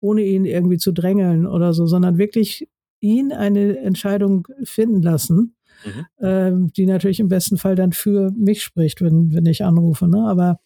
ohne 0.00 0.22
ihn 0.22 0.44
irgendwie 0.44 0.78
zu 0.78 0.90
drängeln 0.90 1.46
oder 1.46 1.72
so, 1.72 1.86
sondern 1.86 2.18
wirklich 2.18 2.68
ihn 3.00 3.32
eine 3.32 3.78
Entscheidung 3.78 4.46
finden 4.64 5.02
lassen, 5.02 5.56
mhm. 5.84 6.24
äh, 6.26 6.70
die 6.76 6.86
natürlich 6.86 7.20
im 7.20 7.28
besten 7.28 7.56
Fall 7.58 7.74
dann 7.74 7.92
für 7.92 8.30
mich 8.36 8.62
spricht, 8.62 9.00
wenn, 9.02 9.32
wenn 9.34 9.46
ich 9.46 9.64
anrufe. 9.64 10.08
Ne? 10.08 10.26
Aber 10.28 10.60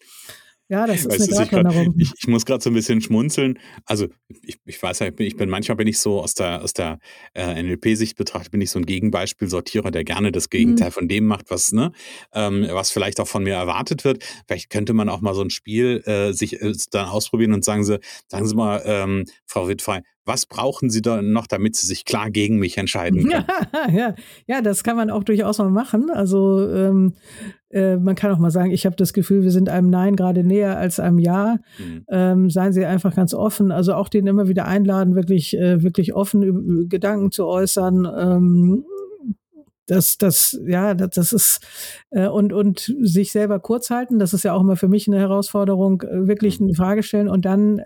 Ja, 0.69 0.87
das 0.87 1.05
ist 1.05 1.09
Weißt 1.11 1.21
eine 1.21 1.47
Gratwanderung. 1.47 1.93
ich, 1.99 2.11
ich 2.17 2.27
muss 2.27 2.45
gerade 2.45 2.63
so 2.63 2.69
ein 2.71 2.73
bisschen 2.73 3.01
schmunzeln. 3.01 3.59
Also 3.85 4.07
ich, 4.41 4.57
ich 4.65 4.81
weiß 4.81 4.99
ja, 4.99 5.07
ich 5.07 5.15
bin, 5.15 5.27
ich 5.27 5.35
bin 5.35 5.49
manchmal 5.49 5.75
bin 5.75 5.87
ich 5.87 5.99
so 5.99 6.21
aus 6.21 6.33
der, 6.33 6.63
aus 6.63 6.73
der 6.73 6.99
äh, 7.35 7.61
NLP-Sicht 7.61 8.15
betrachtet, 8.17 8.51
bin 8.51 8.61
ich 8.61 8.71
so 8.71 8.79
ein 8.79 8.85
Gegenbeispiel-Sortierer, 8.85 9.91
der 9.91 10.03
gerne 10.03 10.31
das 10.31 10.49
Gegenteil 10.49 10.87
Mhm. 10.87 10.93
von 10.93 11.07
dem 11.07 11.25
macht, 11.25 11.51
was, 11.51 11.73
ne, 11.73 11.91
ähm, 12.33 12.65
was 12.71 12.89
vielleicht 12.91 13.19
auch 13.19 13.27
von 13.27 13.43
mir 13.43 13.53
erwartet 13.55 14.03
wird. 14.05 14.23
Vielleicht 14.47 14.69
könnte 14.71 14.93
man 14.93 15.09
auch 15.09 15.21
mal 15.21 15.35
so 15.35 15.41
ein 15.41 15.51
Spiel 15.51 16.01
äh, 16.05 16.31
sich 16.31 16.59
äh, 16.61 16.73
dann 16.91 17.07
ausprobieren 17.07 17.53
und 17.53 17.63
sagen 17.63 17.83
Sie, 17.83 17.99
sagen 18.27 18.47
Sie 18.47 18.55
mal, 18.55 18.81
ähm, 18.85 19.25
Frau 19.45 19.67
Wittfrei, 19.67 20.01
was 20.25 20.45
brauchen 20.45 20.89
Sie 20.89 21.01
da 21.01 21.21
noch, 21.21 21.47
damit 21.47 21.75
Sie 21.75 21.85
sich 21.85 22.05
klar 22.05 22.29
gegen 22.31 22.57
mich 22.57 22.77
entscheiden 22.77 23.27
können? 23.27 23.45
ja, 23.95 24.15
ja, 24.47 24.61
das 24.61 24.83
kann 24.83 24.95
man 24.95 25.09
auch 25.09 25.23
durchaus 25.23 25.57
mal 25.57 25.69
machen. 25.69 26.09
Also 26.09 26.69
ähm, 26.69 27.13
äh, 27.69 27.97
man 27.97 28.15
kann 28.15 28.31
auch 28.31 28.37
mal 28.37 28.51
sagen, 28.51 28.71
ich 28.71 28.85
habe 28.85 28.95
das 28.95 29.13
Gefühl, 29.13 29.43
wir 29.43 29.51
sind 29.51 29.67
einem 29.67 29.89
Nein 29.89 30.15
gerade 30.15 30.43
näher 30.43 30.77
als 30.77 30.99
einem 30.99 31.19
Ja. 31.19 31.57
Mhm. 31.77 32.05
Ähm, 32.09 32.49
seien 32.49 32.71
Sie 32.71 32.85
einfach 32.85 33.15
ganz 33.15 33.33
offen. 33.33 33.71
Also 33.71 33.95
auch 33.95 34.09
den 34.09 34.27
immer 34.27 34.47
wieder 34.47 34.65
einladen, 34.65 35.15
wirklich, 35.15 35.57
äh, 35.57 35.83
wirklich 35.83 36.13
offen 36.13 36.43
über 36.43 36.87
Gedanken 36.87 37.31
zu 37.31 37.45
äußern. 37.45 38.07
Ähm, 38.17 38.85
das, 39.87 40.17
das, 40.17 40.59
ja, 40.65 40.93
das, 40.93 41.09
das 41.11 41.33
ist 41.33 41.59
äh, 42.11 42.27
und 42.27 42.53
und 42.53 42.93
sich 43.01 43.31
selber 43.31 43.59
kurz 43.59 43.89
halten. 43.89 44.19
Das 44.19 44.33
ist 44.33 44.43
ja 44.43 44.53
auch 44.53 44.61
immer 44.61 44.75
für 44.77 44.87
mich 44.87 45.07
eine 45.07 45.19
Herausforderung. 45.19 46.01
Äh, 46.03 46.27
wirklich 46.27 46.59
Mhm. 46.59 46.67
eine 46.67 46.75
Frage 46.75 47.03
stellen 47.03 47.27
und 47.27 47.45
dann 47.45 47.79
äh, 47.79 47.85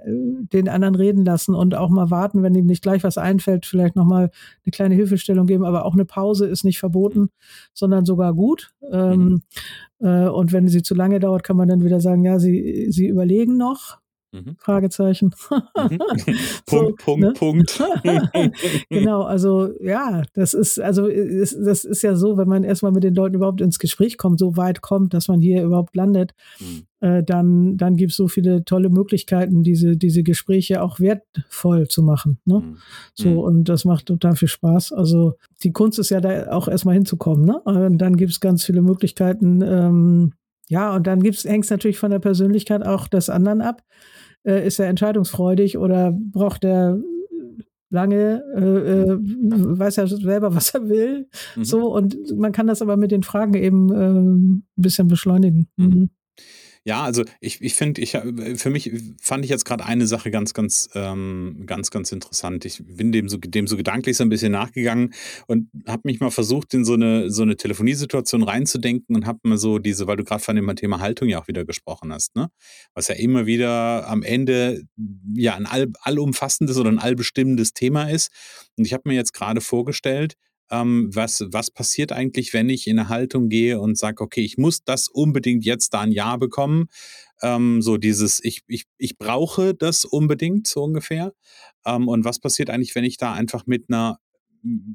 den 0.53 0.69
anderen 0.69 0.95
reden 0.95 1.25
lassen 1.25 1.55
und 1.55 1.75
auch 1.75 1.89
mal 1.89 2.11
warten, 2.11 2.43
wenn 2.43 2.55
ihm 2.55 2.65
nicht 2.65 2.83
gleich 2.83 3.03
was 3.03 3.17
einfällt, 3.17 3.65
vielleicht 3.65 3.95
noch 3.95 4.05
mal 4.05 4.29
eine 4.65 4.71
kleine 4.71 4.95
Hilfestellung 4.95 5.47
geben. 5.47 5.65
Aber 5.65 5.85
auch 5.85 5.93
eine 5.93 6.05
Pause 6.05 6.45
ist 6.47 6.63
nicht 6.63 6.79
verboten, 6.79 7.29
sondern 7.73 8.05
sogar 8.05 8.33
gut. 8.33 8.71
Ähm, 8.91 9.41
äh, 9.99 10.27
und 10.27 10.53
wenn 10.53 10.67
sie 10.67 10.83
zu 10.83 10.95
lange 10.95 11.19
dauert, 11.19 11.43
kann 11.43 11.57
man 11.57 11.67
dann 11.69 11.83
wieder 11.83 11.99
sagen, 12.01 12.23
ja, 12.23 12.39
sie 12.39 12.87
sie 12.91 13.07
überlegen 13.07 13.57
noch. 13.57 13.97
Mhm. 14.31 14.55
Fragezeichen. 14.59 15.31
Mhm. 15.49 15.99
So, 16.69 16.93
Punkt, 16.97 17.37
Punkt, 17.39 17.79
ne? 18.03 18.29
Punkt. 18.33 18.57
genau, 18.89 19.21
also 19.23 19.69
ja, 19.81 20.23
das 20.33 20.53
ist, 20.53 20.79
also 20.79 21.07
ist, 21.07 21.55
das 21.65 21.85
ist 21.85 22.01
ja 22.01 22.15
so, 22.15 22.37
wenn 22.37 22.47
man 22.49 22.63
erstmal 22.65 22.91
mit 22.91 23.03
den 23.03 23.15
Leuten 23.15 23.35
überhaupt 23.35 23.61
ins 23.61 23.79
Gespräch 23.79 24.17
kommt, 24.17 24.39
so 24.39 24.57
weit 24.57 24.81
kommt, 24.81 25.13
dass 25.13 25.27
man 25.29 25.39
hier 25.39 25.63
überhaupt 25.63 25.95
landet, 25.95 26.33
Mhm. 26.59 26.83
äh, 26.99 27.23
dann, 27.23 27.77
dann 27.77 27.95
gibt 27.95 28.11
es 28.11 28.17
so 28.17 28.27
viele 28.27 28.65
tolle 28.65 28.89
Möglichkeiten, 28.89 29.63
diese, 29.63 29.95
diese 29.97 30.23
Gespräche 30.23 30.81
auch 30.81 30.99
wertvoll 30.99 31.87
zu 31.87 32.03
machen. 32.03 32.39
Ne? 32.45 32.59
Mhm. 32.59 32.77
So, 33.13 33.29
Mhm. 33.29 33.37
und 33.37 33.63
das 33.69 33.85
macht 33.85 34.07
total 34.07 34.35
viel 34.35 34.47
Spaß. 34.49 34.91
Also 34.91 35.35
die 35.63 35.71
Kunst 35.71 35.99
ist 35.99 36.09
ja 36.09 36.19
da 36.21 36.51
auch 36.51 36.67
erstmal 36.67 36.95
hinzukommen, 36.95 37.45
ne? 37.45 37.59
Und 37.61 37.99
dann 37.99 38.17
gibt 38.17 38.31
es 38.31 38.39
ganz 38.39 38.63
viele 38.65 38.81
Möglichkeiten, 38.81 39.61
ähm, 39.61 40.33
ja, 40.69 40.95
und 40.95 41.07
dann 41.07 41.21
hängt 41.21 41.65
es 41.65 41.69
natürlich 41.69 41.99
von 41.99 42.11
der 42.11 42.19
Persönlichkeit 42.19 42.85
auch 42.85 43.07
des 43.07 43.29
anderen 43.29 43.61
ab. 43.61 43.83
Äh, 44.43 44.65
ist 44.65 44.79
er 44.79 44.87
entscheidungsfreudig 44.87 45.77
oder 45.77 46.13
braucht 46.13 46.63
er 46.63 46.99
lange, 47.89 48.43
äh, 48.55 48.61
äh, 48.61 49.17
weiß 49.19 49.97
er 49.97 50.07
selber, 50.07 50.53
was 50.55 50.73
er 50.73 50.89
will. 50.89 51.27
Mhm. 51.55 51.63
So, 51.63 51.93
und 51.93 52.17
man 52.37 52.51
kann 52.51 52.67
das 52.67 52.81
aber 52.81 52.97
mit 52.97 53.11
den 53.11 53.23
Fragen 53.23 53.53
eben 53.53 53.91
ähm, 53.93 54.63
ein 54.77 54.81
bisschen 54.81 55.07
beschleunigen. 55.07 55.69
Mhm. 55.77 56.09
Ja, 56.87 57.03
also 57.03 57.25
ich, 57.41 57.61
ich 57.61 57.73
finde, 57.73 57.99
ich, 57.99 58.13
äh, 58.15 58.55
für 58.55 58.69
mich 58.69 58.89
fand 59.19 59.43
ich 59.43 59.51
jetzt 59.51 59.65
gerade 59.65 59.83
eine 59.83 60.07
Sache 60.07 60.31
ganz, 60.31 60.53
ganz, 60.53 60.87
ähm, 60.95 61.63
ganz, 61.65 61.91
ganz 61.91 62.13
interessant. 62.13 62.63
Ich 62.63 62.81
bin 62.81 63.11
dem 63.11 63.27
so, 63.27 63.35
dem 63.35 63.67
so 63.67 63.75
gedanklich 63.75 64.15
so 64.15 64.23
ein 64.23 64.29
bisschen 64.29 64.53
nachgegangen 64.53 65.13
und 65.47 65.69
habe 65.85 66.03
mich 66.05 66.21
mal 66.21 66.31
versucht, 66.31 66.73
in 66.73 66.85
so 66.85 66.93
eine, 66.93 67.29
so 67.29 67.41
eine 67.41 67.57
Telefoniesituation 67.57 68.41
reinzudenken 68.41 69.17
und 69.17 69.25
habe 69.25 69.39
mal 69.43 69.57
so 69.57 69.79
diese, 69.79 70.07
weil 70.07 70.15
du 70.15 70.23
gerade 70.23 70.41
von 70.41 70.55
dem 70.55 70.73
Thema 70.77 71.01
Haltung 71.01 71.27
ja 71.27 71.41
auch 71.41 71.49
wieder 71.49 71.65
gesprochen 71.65 72.13
hast, 72.13 72.37
ne? 72.37 72.47
Was 72.93 73.09
ja 73.09 73.15
immer 73.15 73.45
wieder 73.45 74.07
am 74.07 74.23
Ende 74.23 74.83
ja 75.35 75.55
ein 75.55 75.65
all, 75.65 75.87
allumfassendes 76.03 76.77
oder 76.77 76.89
ein 76.89 76.99
allbestimmendes 76.99 77.73
Thema 77.73 78.09
ist. 78.09 78.31
Und 78.77 78.85
ich 78.85 78.93
habe 78.93 79.03
mir 79.09 79.15
jetzt 79.15 79.33
gerade 79.33 79.59
vorgestellt, 79.59 80.35
ähm, 80.69 81.09
was, 81.13 81.45
was 81.51 81.71
passiert 81.71 82.11
eigentlich, 82.11 82.53
wenn 82.53 82.69
ich 82.69 82.87
in 82.87 82.99
eine 82.99 83.09
Haltung 83.09 83.49
gehe 83.49 83.79
und 83.79 83.97
sage, 83.97 84.23
okay, 84.23 84.41
ich 84.41 84.57
muss 84.57 84.83
das 84.83 85.07
unbedingt 85.07 85.65
jetzt 85.65 85.93
da 85.93 86.01
ein 86.01 86.11
Ja 86.11 86.37
bekommen. 86.37 86.87
Ähm, 87.41 87.81
so 87.81 87.97
dieses, 87.97 88.43
ich, 88.43 88.61
ich, 88.67 88.85
ich 88.97 89.17
brauche 89.17 89.73
das 89.73 90.05
unbedingt, 90.05 90.67
so 90.67 90.83
ungefähr. 90.83 91.33
Ähm, 91.85 92.07
und 92.07 92.25
was 92.25 92.39
passiert 92.39 92.69
eigentlich, 92.69 92.95
wenn 92.95 93.03
ich 93.03 93.17
da 93.17 93.33
einfach 93.33 93.65
mit 93.65 93.85
einer 93.89 94.19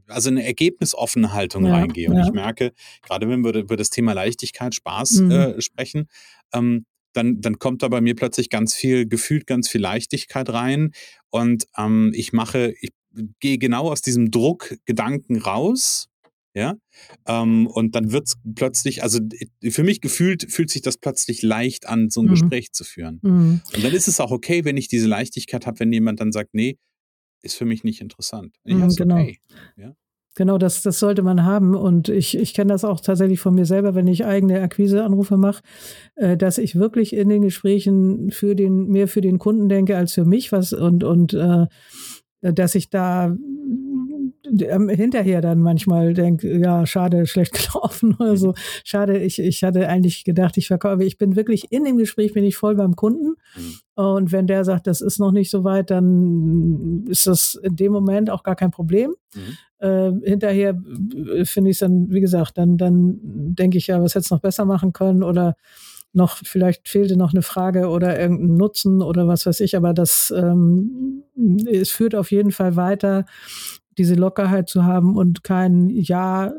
also 0.07 0.29
eine 0.29 0.45
ergebnisoffene 0.45 1.33
Haltung 1.33 1.65
Ja, 1.67 1.75
reingehe. 1.75 2.09
Und 2.11 2.17
ja. 2.17 2.25
ich 2.25 2.33
merke, 2.33 2.73
gerade 3.01 3.29
wenn 3.29 3.45
wir 3.45 3.55
über 3.55 3.77
das 3.77 3.91
Thema 3.91 4.13
Leichtigkeit, 4.13 4.75
Spaß 4.75 5.21
Mhm. 5.21 5.31
äh, 5.31 5.61
sprechen, 5.63 6.09
ähm, 6.53 6.85
dann, 7.15 7.41
dann 7.41 7.59
kommt 7.59 7.83
da 7.83 7.89
bei 7.89 8.01
mir 8.01 8.15
plötzlich 8.17 8.51
ganz 8.51 8.75
viel, 8.75 9.07
gefühlt 9.07 9.47
ganz 9.47 9.69
viel 9.69 9.81
Leichtigkeit 9.81 10.49
rein. 10.51 10.93
Und 11.31 11.67
ähm, 11.79 12.13
ich 12.15 12.33
mache, 12.33 12.75
ich 12.81 12.91
gehe 13.41 13.59
genau 13.59 13.91
aus 13.91 14.03
diesem 14.03 14.31
Druckgedanken 14.31 15.39
raus. 15.39 16.09
Ja, 16.55 16.75
ähm, 17.27 17.67
und 17.67 17.95
dann 17.97 18.13
wird 18.13 18.27
es 18.27 18.35
plötzlich, 18.55 19.03
also 19.03 19.21
äh, 19.63 19.71
für 19.71 19.85
mich 19.85 20.03
gefühlt, 20.03 20.53
fühlt 20.53 20.69
sich 20.69 20.83
das 20.83 20.99
plötzlich 20.99 21.41
leicht 21.41 21.89
an, 21.89 22.11
so 22.11 22.21
ein 22.21 22.27
Mhm. 22.27 22.31
Gespräch 22.33 22.73
zu 22.73 22.85
führen. 22.85 23.21
Mhm. 23.23 23.63
Und 23.75 23.83
dann 23.85 23.95
ist 23.95 24.07
es 24.07 24.21
auch 24.21 24.31
okay, 24.31 24.63
wenn 24.67 24.77
ich 24.77 24.87
diese 24.87 25.09
Leichtigkeit 25.09 25.67
habe, 25.67 25.81
wenn 25.81 25.91
jemand 25.95 26.21
dann 26.21 26.31
sagt, 26.31 26.51
nee, 26.53 26.77
ist 27.41 27.57
für 27.57 27.65
mich 27.65 27.85
nicht 27.85 28.03
interessant. 28.03 28.55
Ja, 28.65 28.77
Mhm, 28.77 28.95
genau. 28.95 29.15
okay. 29.21 29.39
Ja. 29.79 29.95
Genau, 30.35 30.59
das, 30.59 30.83
das 30.83 30.99
sollte 30.99 31.23
man 31.23 31.43
haben. 31.45 31.75
Und 31.75 32.11
ich, 32.11 32.37
ich 32.37 32.53
kenne 32.53 32.73
das 32.75 32.85
auch 32.85 33.01
tatsächlich 33.01 33.41
von 33.41 33.55
mir 33.55 33.65
selber, 33.67 33.95
wenn 33.95 34.07
ich 34.07 34.27
eigene 34.27 34.61
Akquiseanrufe 34.61 35.39
mache, 35.39 35.63
äh, 36.17 36.37
dass 36.37 36.59
ich 36.59 36.75
wirklich 36.75 37.15
in 37.15 37.31
den 37.31 37.41
Gesprächen 37.43 38.31
für 38.31 38.55
den, 38.55 38.89
mehr 38.89 39.09
für 39.09 39.23
den 39.23 39.39
Kunden 39.39 39.71
denke 39.71 39.97
als 39.97 40.13
für 40.13 40.27
mich, 40.27 40.53
was 40.53 40.75
und, 40.75 41.03
und 41.03 41.33
äh, 41.33 41.67
dass 42.43 42.75
ich 42.75 42.91
da 42.91 43.37
ähm, 44.61 44.89
hinterher 44.89 45.41
dann 45.41 45.61
manchmal 45.61 46.15
denke, 46.15 46.59
ja, 46.59 46.85
schade, 46.87 47.27
schlecht 47.27 47.53
gelaufen 47.73 48.17
oder 48.19 48.37
so. 48.37 48.55
Schade, 48.85 49.19
ich, 49.19 49.39
ich 49.39 49.63
hatte 49.63 49.89
eigentlich 49.89 50.25
gedacht, 50.25 50.57
ich 50.57 50.67
verkaufe. 50.67 51.05
Ich 51.05 51.19
bin 51.19 51.37
wirklich 51.37 51.71
in 51.71 51.85
dem 51.85 51.97
Gespräch, 51.97 52.33
bin 52.33 52.45
ich 52.45 52.57
voll 52.57 52.75
beim 52.75 52.97
Kunden. 52.97 53.35
Mhm. 53.57 53.75
Und 53.95 54.33
wenn 54.33 54.47
der 54.47 54.65
sagt, 54.65 54.87
das 54.87 55.01
ist 55.01 55.19
noch 55.19 55.33
nicht 55.33 55.51
so 55.51 55.65
weit, 55.65 55.91
dann 55.91 57.05
ist 57.09 57.27
das 57.27 57.55
in 57.63 57.77
dem 57.77 57.93
Moment 57.93 58.31
auch 58.31 58.43
gar 58.43 58.57
kein 58.57 58.71
Problem. 58.71 59.15
Mhm. 59.35 59.57
Äh, 59.79 60.13
hinterher 60.29 60.75
finde 61.45 61.71
ich 61.71 61.77
es 61.77 61.79
dann, 61.79 62.11
wie 62.11 62.21
gesagt, 62.21 62.59
dann, 62.59 62.77
dann 62.77 63.19
denke 63.23 63.79
ich 63.79 63.87
ja, 63.89 64.03
was 64.03 64.15
hätte 64.15 64.25
es 64.25 64.31
noch 64.31 64.41
besser 64.41 64.65
machen 64.65 64.93
können 64.93 65.23
oder 65.23 65.57
noch, 66.13 66.39
vielleicht 66.45 66.89
fehlte 66.89 67.17
noch 67.17 67.33
eine 67.33 67.43
Frage 67.43 67.89
oder 67.89 68.19
irgendein 68.19 68.57
Nutzen 68.57 69.03
oder 69.03 69.29
was 69.29 69.47
weiß 69.47 69.61
ich, 69.61 69.77
aber 69.77 69.95
das, 69.95 70.33
ähm, 70.37 71.25
es 71.71 71.91
führt 71.91 72.15
auf 72.15 72.31
jeden 72.31 72.53
Fall 72.53 72.77
weiter, 72.77 73.25
diese 73.99 74.15
Lockerheit 74.15 74.69
zu 74.69 74.85
haben 74.85 75.17
und 75.17 75.45
kein 75.45 75.91
Ja 75.91 76.47
äh, 76.47 76.53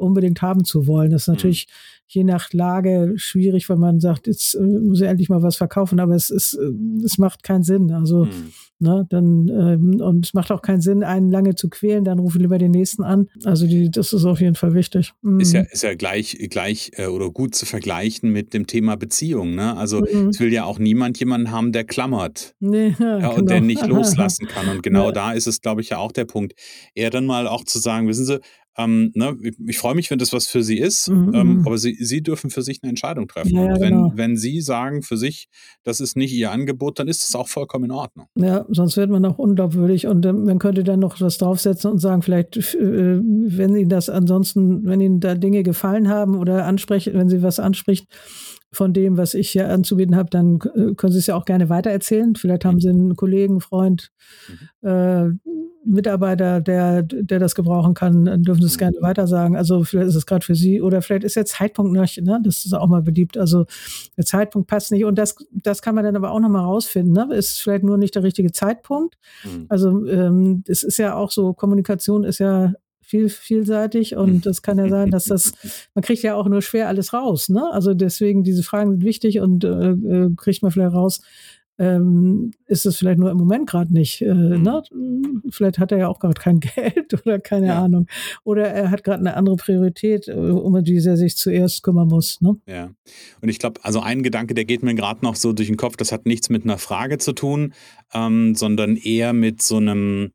unbedingt 0.00 0.42
haben 0.42 0.64
zu 0.64 0.86
wollen. 0.86 1.10
Das 1.10 1.22
ist 1.22 1.28
natürlich 1.28 1.66
je 2.12 2.24
nach 2.24 2.52
Lage 2.52 3.12
schwierig, 3.16 3.68
wenn 3.68 3.78
man 3.78 4.00
sagt, 4.00 4.26
jetzt 4.26 4.54
äh, 4.56 4.60
muss 4.60 5.00
ich 5.00 5.06
endlich 5.06 5.28
mal 5.28 5.42
was 5.42 5.54
verkaufen, 5.56 6.00
aber 6.00 6.16
es 6.16 6.30
ist, 6.30 6.54
äh, 6.54 7.04
es 7.04 7.18
macht 7.18 7.44
keinen 7.44 7.62
Sinn. 7.62 7.92
Also, 7.92 8.24
Mhm. 8.24 8.52
ne, 8.80 9.06
dann, 9.08 9.46
ähm, 9.48 10.00
und 10.00 10.26
es 10.26 10.34
macht 10.34 10.50
auch 10.50 10.60
keinen 10.60 10.80
Sinn, 10.80 11.04
einen 11.04 11.30
lange 11.30 11.54
zu 11.54 11.68
quälen, 11.68 12.02
dann 12.02 12.18
rufe 12.18 12.38
ich 12.38 12.42
lieber 12.42 12.58
den 12.58 12.72
nächsten 12.72 13.04
an. 13.04 13.28
Also, 13.44 13.68
die, 13.68 13.92
das 13.92 14.12
ist 14.12 14.24
auf 14.24 14.40
jeden 14.40 14.56
Fall 14.56 14.74
wichtig. 14.74 15.12
Mhm. 15.22 15.38
Ist 15.38 15.52
ja, 15.52 15.60
ist 15.60 15.84
ja 15.84 15.94
gleich, 15.94 16.36
gleich 16.50 16.90
äh, 16.96 17.06
oder 17.06 17.30
gut 17.30 17.54
zu 17.54 17.64
vergleichen 17.64 18.32
mit 18.32 18.54
dem 18.54 18.66
Thema 18.66 18.96
Beziehung. 18.96 19.54
Ne? 19.54 19.76
Also 19.76 20.00
Mhm. 20.00 20.30
es 20.30 20.40
will 20.40 20.52
ja 20.52 20.64
auch 20.64 20.80
niemand 20.80 21.16
jemanden 21.20 21.52
haben, 21.52 21.70
der 21.70 21.84
klammert. 21.84 22.56
Nee, 22.58 22.88
Ja, 22.98 23.18
genau. 23.18 23.34
und 23.36 23.48
der 23.50 23.60
nicht 23.60 23.86
loslassen 23.86 24.48
kann. 24.48 24.68
Und 24.68 24.82
genau 24.82 25.06
Ja. 25.06 25.12
da 25.12 25.32
ist 25.32 25.46
es, 25.46 25.60
glaube 25.60 25.80
ich, 25.80 25.90
ja 25.90 25.98
auch 25.98 26.10
der 26.10 26.24
Punkt. 26.24 26.54
Eher 26.96 27.10
dann 27.10 27.24
mal 27.24 27.46
auch 27.46 27.62
zu 27.62 27.78
sagen, 27.78 28.08
wissen 28.08 28.24
Sie, 28.24 28.40
ähm, 28.76 29.12
ne, 29.14 29.36
ich, 29.42 29.54
ich 29.66 29.78
freue 29.78 29.94
mich, 29.94 30.10
wenn 30.10 30.18
das 30.18 30.32
was 30.32 30.46
für 30.46 30.62
Sie 30.62 30.78
ist, 30.78 31.08
Mhm, 31.08 31.34
ähm, 31.34 31.54
mhm. 31.58 31.66
aber 31.66 31.78
Sie, 31.78 31.96
Sie 32.00 32.22
dürfen 32.22 32.50
für 32.50 32.62
sich 32.62 32.80
eine 32.82 32.90
Entscheidung 32.90 33.28
treffen. 33.28 33.54
Ja, 33.54 33.62
und 33.62 33.80
wenn, 33.80 33.94
genau. 33.94 34.12
wenn 34.14 34.36
Sie 34.36 34.60
sagen 34.60 35.02
für 35.02 35.16
sich, 35.16 35.48
das 35.82 36.00
ist 36.00 36.16
nicht 36.16 36.32
Ihr 36.32 36.50
Angebot, 36.50 36.98
dann 36.98 37.08
ist 37.08 37.22
das 37.22 37.34
auch 37.34 37.48
vollkommen 37.48 37.86
in 37.86 37.90
Ordnung. 37.90 38.26
Ja, 38.36 38.64
sonst 38.68 38.96
wird 38.96 39.10
man 39.10 39.24
auch 39.24 39.38
unglaubwürdig 39.38 40.06
und 40.06 40.24
ähm, 40.26 40.44
man 40.44 40.58
könnte 40.58 40.84
dann 40.84 41.00
noch 41.00 41.20
was 41.20 41.38
draufsetzen 41.38 41.90
und 41.90 41.98
sagen, 41.98 42.22
vielleicht, 42.22 42.56
äh, 42.56 43.20
wenn 43.20 43.74
Ihnen 43.74 43.88
das 43.88 44.08
ansonsten, 44.08 44.84
wenn 44.86 45.00
Ihnen 45.00 45.20
da 45.20 45.34
Dinge 45.34 45.62
gefallen 45.62 46.08
haben 46.08 46.36
oder 46.36 46.66
ansprechen, 46.66 47.14
wenn 47.14 47.28
Sie 47.28 47.42
was 47.42 47.58
anspricht 47.58 48.06
von 48.72 48.92
dem, 48.92 49.16
was 49.16 49.34
ich 49.34 49.50
hier 49.50 49.68
anzubieten 49.68 50.16
habe, 50.16 50.30
dann 50.30 50.60
äh, 50.76 50.94
können 50.94 51.12
Sie 51.12 51.18
es 51.18 51.26
ja 51.26 51.34
auch 51.34 51.44
gerne 51.44 51.68
weitererzählen. 51.68 52.36
Vielleicht 52.36 52.64
haben 52.64 52.80
Sie 52.80 52.88
einen 52.88 53.16
Kollegen, 53.16 53.60
Freund, 53.60 54.12
äh, 54.82 55.24
Mitarbeiter, 55.82 56.60
der, 56.60 57.02
der 57.02 57.38
das 57.38 57.54
gebrauchen 57.54 57.94
kann, 57.94 58.26
dann 58.26 58.42
dürfen 58.42 58.60
Sie 58.60 58.66
es 58.66 58.74
Mhm. 58.76 58.80
gerne 58.80 58.96
weitersagen. 59.00 59.56
Also 59.56 59.82
vielleicht 59.82 60.08
ist 60.08 60.14
es 60.14 60.26
gerade 60.26 60.44
für 60.44 60.54
Sie 60.54 60.80
oder 60.82 61.00
vielleicht 61.00 61.24
ist 61.24 61.36
der 61.36 61.46
Zeitpunkt 61.46 61.92
nicht, 61.92 62.22
ne? 62.22 62.38
das 62.44 62.66
ist 62.66 62.74
auch 62.74 62.86
mal 62.86 63.02
beliebt. 63.02 63.38
Also 63.38 63.64
der 64.16 64.26
Zeitpunkt 64.26 64.68
passt 64.68 64.92
nicht 64.92 65.04
und 65.06 65.16
das, 65.16 65.36
das 65.50 65.80
kann 65.80 65.94
man 65.94 66.04
dann 66.04 66.16
aber 66.16 66.32
auch 66.32 66.40
nochmal 66.40 66.64
rausfinden. 66.64 67.14
Ne? 67.14 67.34
Ist 67.34 67.60
vielleicht 67.60 67.82
nur 67.82 67.96
nicht 67.96 68.14
der 68.14 68.22
richtige 68.22 68.52
Zeitpunkt. 68.52 69.16
Mhm. 69.44 69.66
Also 69.68 70.06
ähm, 70.06 70.62
es 70.68 70.82
ist 70.82 70.98
ja 70.98 71.14
auch 71.14 71.30
so, 71.30 71.54
Kommunikation 71.54 72.24
ist 72.24 72.38
ja 72.40 72.74
viel, 73.10 73.28
vielseitig 73.28 74.16
und 74.16 74.46
es 74.46 74.62
kann 74.62 74.78
ja 74.78 74.88
sein, 74.88 75.10
dass 75.10 75.24
das, 75.24 75.52
man 75.94 76.02
kriegt 76.02 76.22
ja 76.22 76.36
auch 76.36 76.46
nur 76.46 76.62
schwer 76.62 76.88
alles 76.88 77.12
raus, 77.12 77.48
ne? 77.48 77.70
Also 77.72 77.92
deswegen, 77.92 78.44
diese 78.44 78.62
Fragen 78.62 78.92
sind 78.92 79.04
wichtig 79.04 79.40
und 79.40 79.64
äh, 79.64 79.90
äh 79.90 80.30
kriegt 80.36 80.62
man 80.62 80.70
vielleicht 80.70 80.94
raus, 80.94 81.20
ähm, 81.80 82.52
ist 82.66 82.84
es 82.84 82.98
vielleicht 82.98 83.18
nur 83.18 83.30
im 83.30 83.38
Moment 83.38 83.66
gerade 83.66 83.90
nicht. 83.90 84.20
Äh, 84.20 84.34
mhm. 84.34 84.62
ne? 84.62 84.82
Vielleicht 85.48 85.78
hat 85.78 85.90
er 85.92 85.98
ja 85.98 86.08
auch 86.08 86.18
gerade 86.18 86.34
kein 86.34 86.60
Geld 86.76 87.14
oder 87.24 87.40
keine 87.40 87.68
ja. 87.68 87.82
Ahnung. 87.82 88.06
Oder 88.44 88.68
er 88.68 88.90
hat 88.90 89.02
gerade 89.02 89.20
eine 89.20 89.34
andere 89.34 89.56
Priorität, 89.56 90.28
äh, 90.28 90.32
um 90.32 90.84
die 90.84 90.98
er 90.98 91.16
sich 91.16 91.38
zuerst 91.38 91.82
kümmern 91.82 92.08
muss. 92.08 92.42
Ne? 92.42 92.56
Ja. 92.66 92.90
Und 93.40 93.48
ich 93.48 93.58
glaube, 93.58 93.80
also 93.82 94.00
ein 94.00 94.22
Gedanke, 94.22 94.52
der 94.52 94.66
geht 94.66 94.82
mir 94.82 94.94
gerade 94.94 95.24
noch 95.24 95.36
so 95.36 95.54
durch 95.54 95.68
den 95.68 95.78
Kopf, 95.78 95.96
das 95.96 96.12
hat 96.12 96.26
nichts 96.26 96.50
mit 96.50 96.64
einer 96.64 96.76
Frage 96.76 97.16
zu 97.16 97.32
tun, 97.32 97.72
ähm, 98.12 98.54
sondern 98.54 98.96
eher 98.96 99.32
mit 99.32 99.62
so 99.62 99.78
einem, 99.78 100.32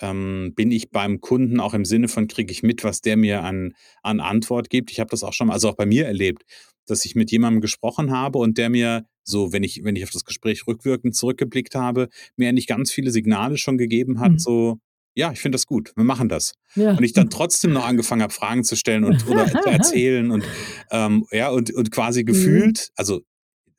ähm, 0.00 0.52
bin 0.54 0.70
ich 0.70 0.90
beim 0.90 1.20
Kunden 1.20 1.60
auch 1.60 1.74
im 1.74 1.84
Sinne 1.84 2.08
von, 2.08 2.28
kriege 2.28 2.52
ich 2.52 2.62
mit, 2.62 2.84
was 2.84 3.00
der 3.00 3.16
mir 3.16 3.42
an, 3.42 3.74
an 4.02 4.20
Antwort 4.20 4.70
gibt. 4.70 4.90
Ich 4.90 5.00
habe 5.00 5.10
das 5.10 5.22
auch 5.22 5.32
schon, 5.32 5.50
also 5.50 5.68
auch 5.68 5.76
bei 5.76 5.86
mir 5.86 6.06
erlebt, 6.06 6.42
dass 6.86 7.04
ich 7.04 7.14
mit 7.14 7.30
jemandem 7.30 7.60
gesprochen 7.60 8.10
habe 8.10 8.38
und 8.38 8.58
der 8.58 8.70
mir 8.70 9.06
so, 9.22 9.52
wenn 9.52 9.62
ich, 9.62 9.82
wenn 9.84 9.96
ich 9.96 10.04
auf 10.04 10.10
das 10.10 10.24
Gespräch 10.24 10.66
rückwirkend 10.66 11.16
zurückgeblickt 11.16 11.74
habe, 11.74 12.08
mir 12.36 12.52
nicht 12.52 12.68
ganz 12.68 12.92
viele 12.92 13.10
Signale 13.10 13.56
schon 13.56 13.78
gegeben 13.78 14.20
hat, 14.20 14.32
mhm. 14.32 14.38
so, 14.38 14.78
ja, 15.14 15.32
ich 15.32 15.40
finde 15.40 15.56
das 15.56 15.66
gut, 15.66 15.92
wir 15.96 16.04
machen 16.04 16.28
das. 16.28 16.54
Ja. 16.74 16.90
Und 16.90 17.02
ich 17.02 17.12
dann 17.12 17.30
trotzdem 17.30 17.72
noch 17.72 17.86
angefangen 17.86 18.22
habe, 18.22 18.32
Fragen 18.32 18.64
zu 18.64 18.76
stellen 18.76 19.04
und 19.04 19.26
oder 19.28 19.46
zu 19.46 19.68
erzählen 19.68 20.30
und 20.30 20.44
ähm, 20.90 21.24
ja, 21.30 21.50
und, 21.50 21.72
und 21.72 21.90
quasi 21.90 22.22
mhm. 22.22 22.26
gefühlt, 22.26 22.90
also 22.96 23.18
äh, 23.18 23.22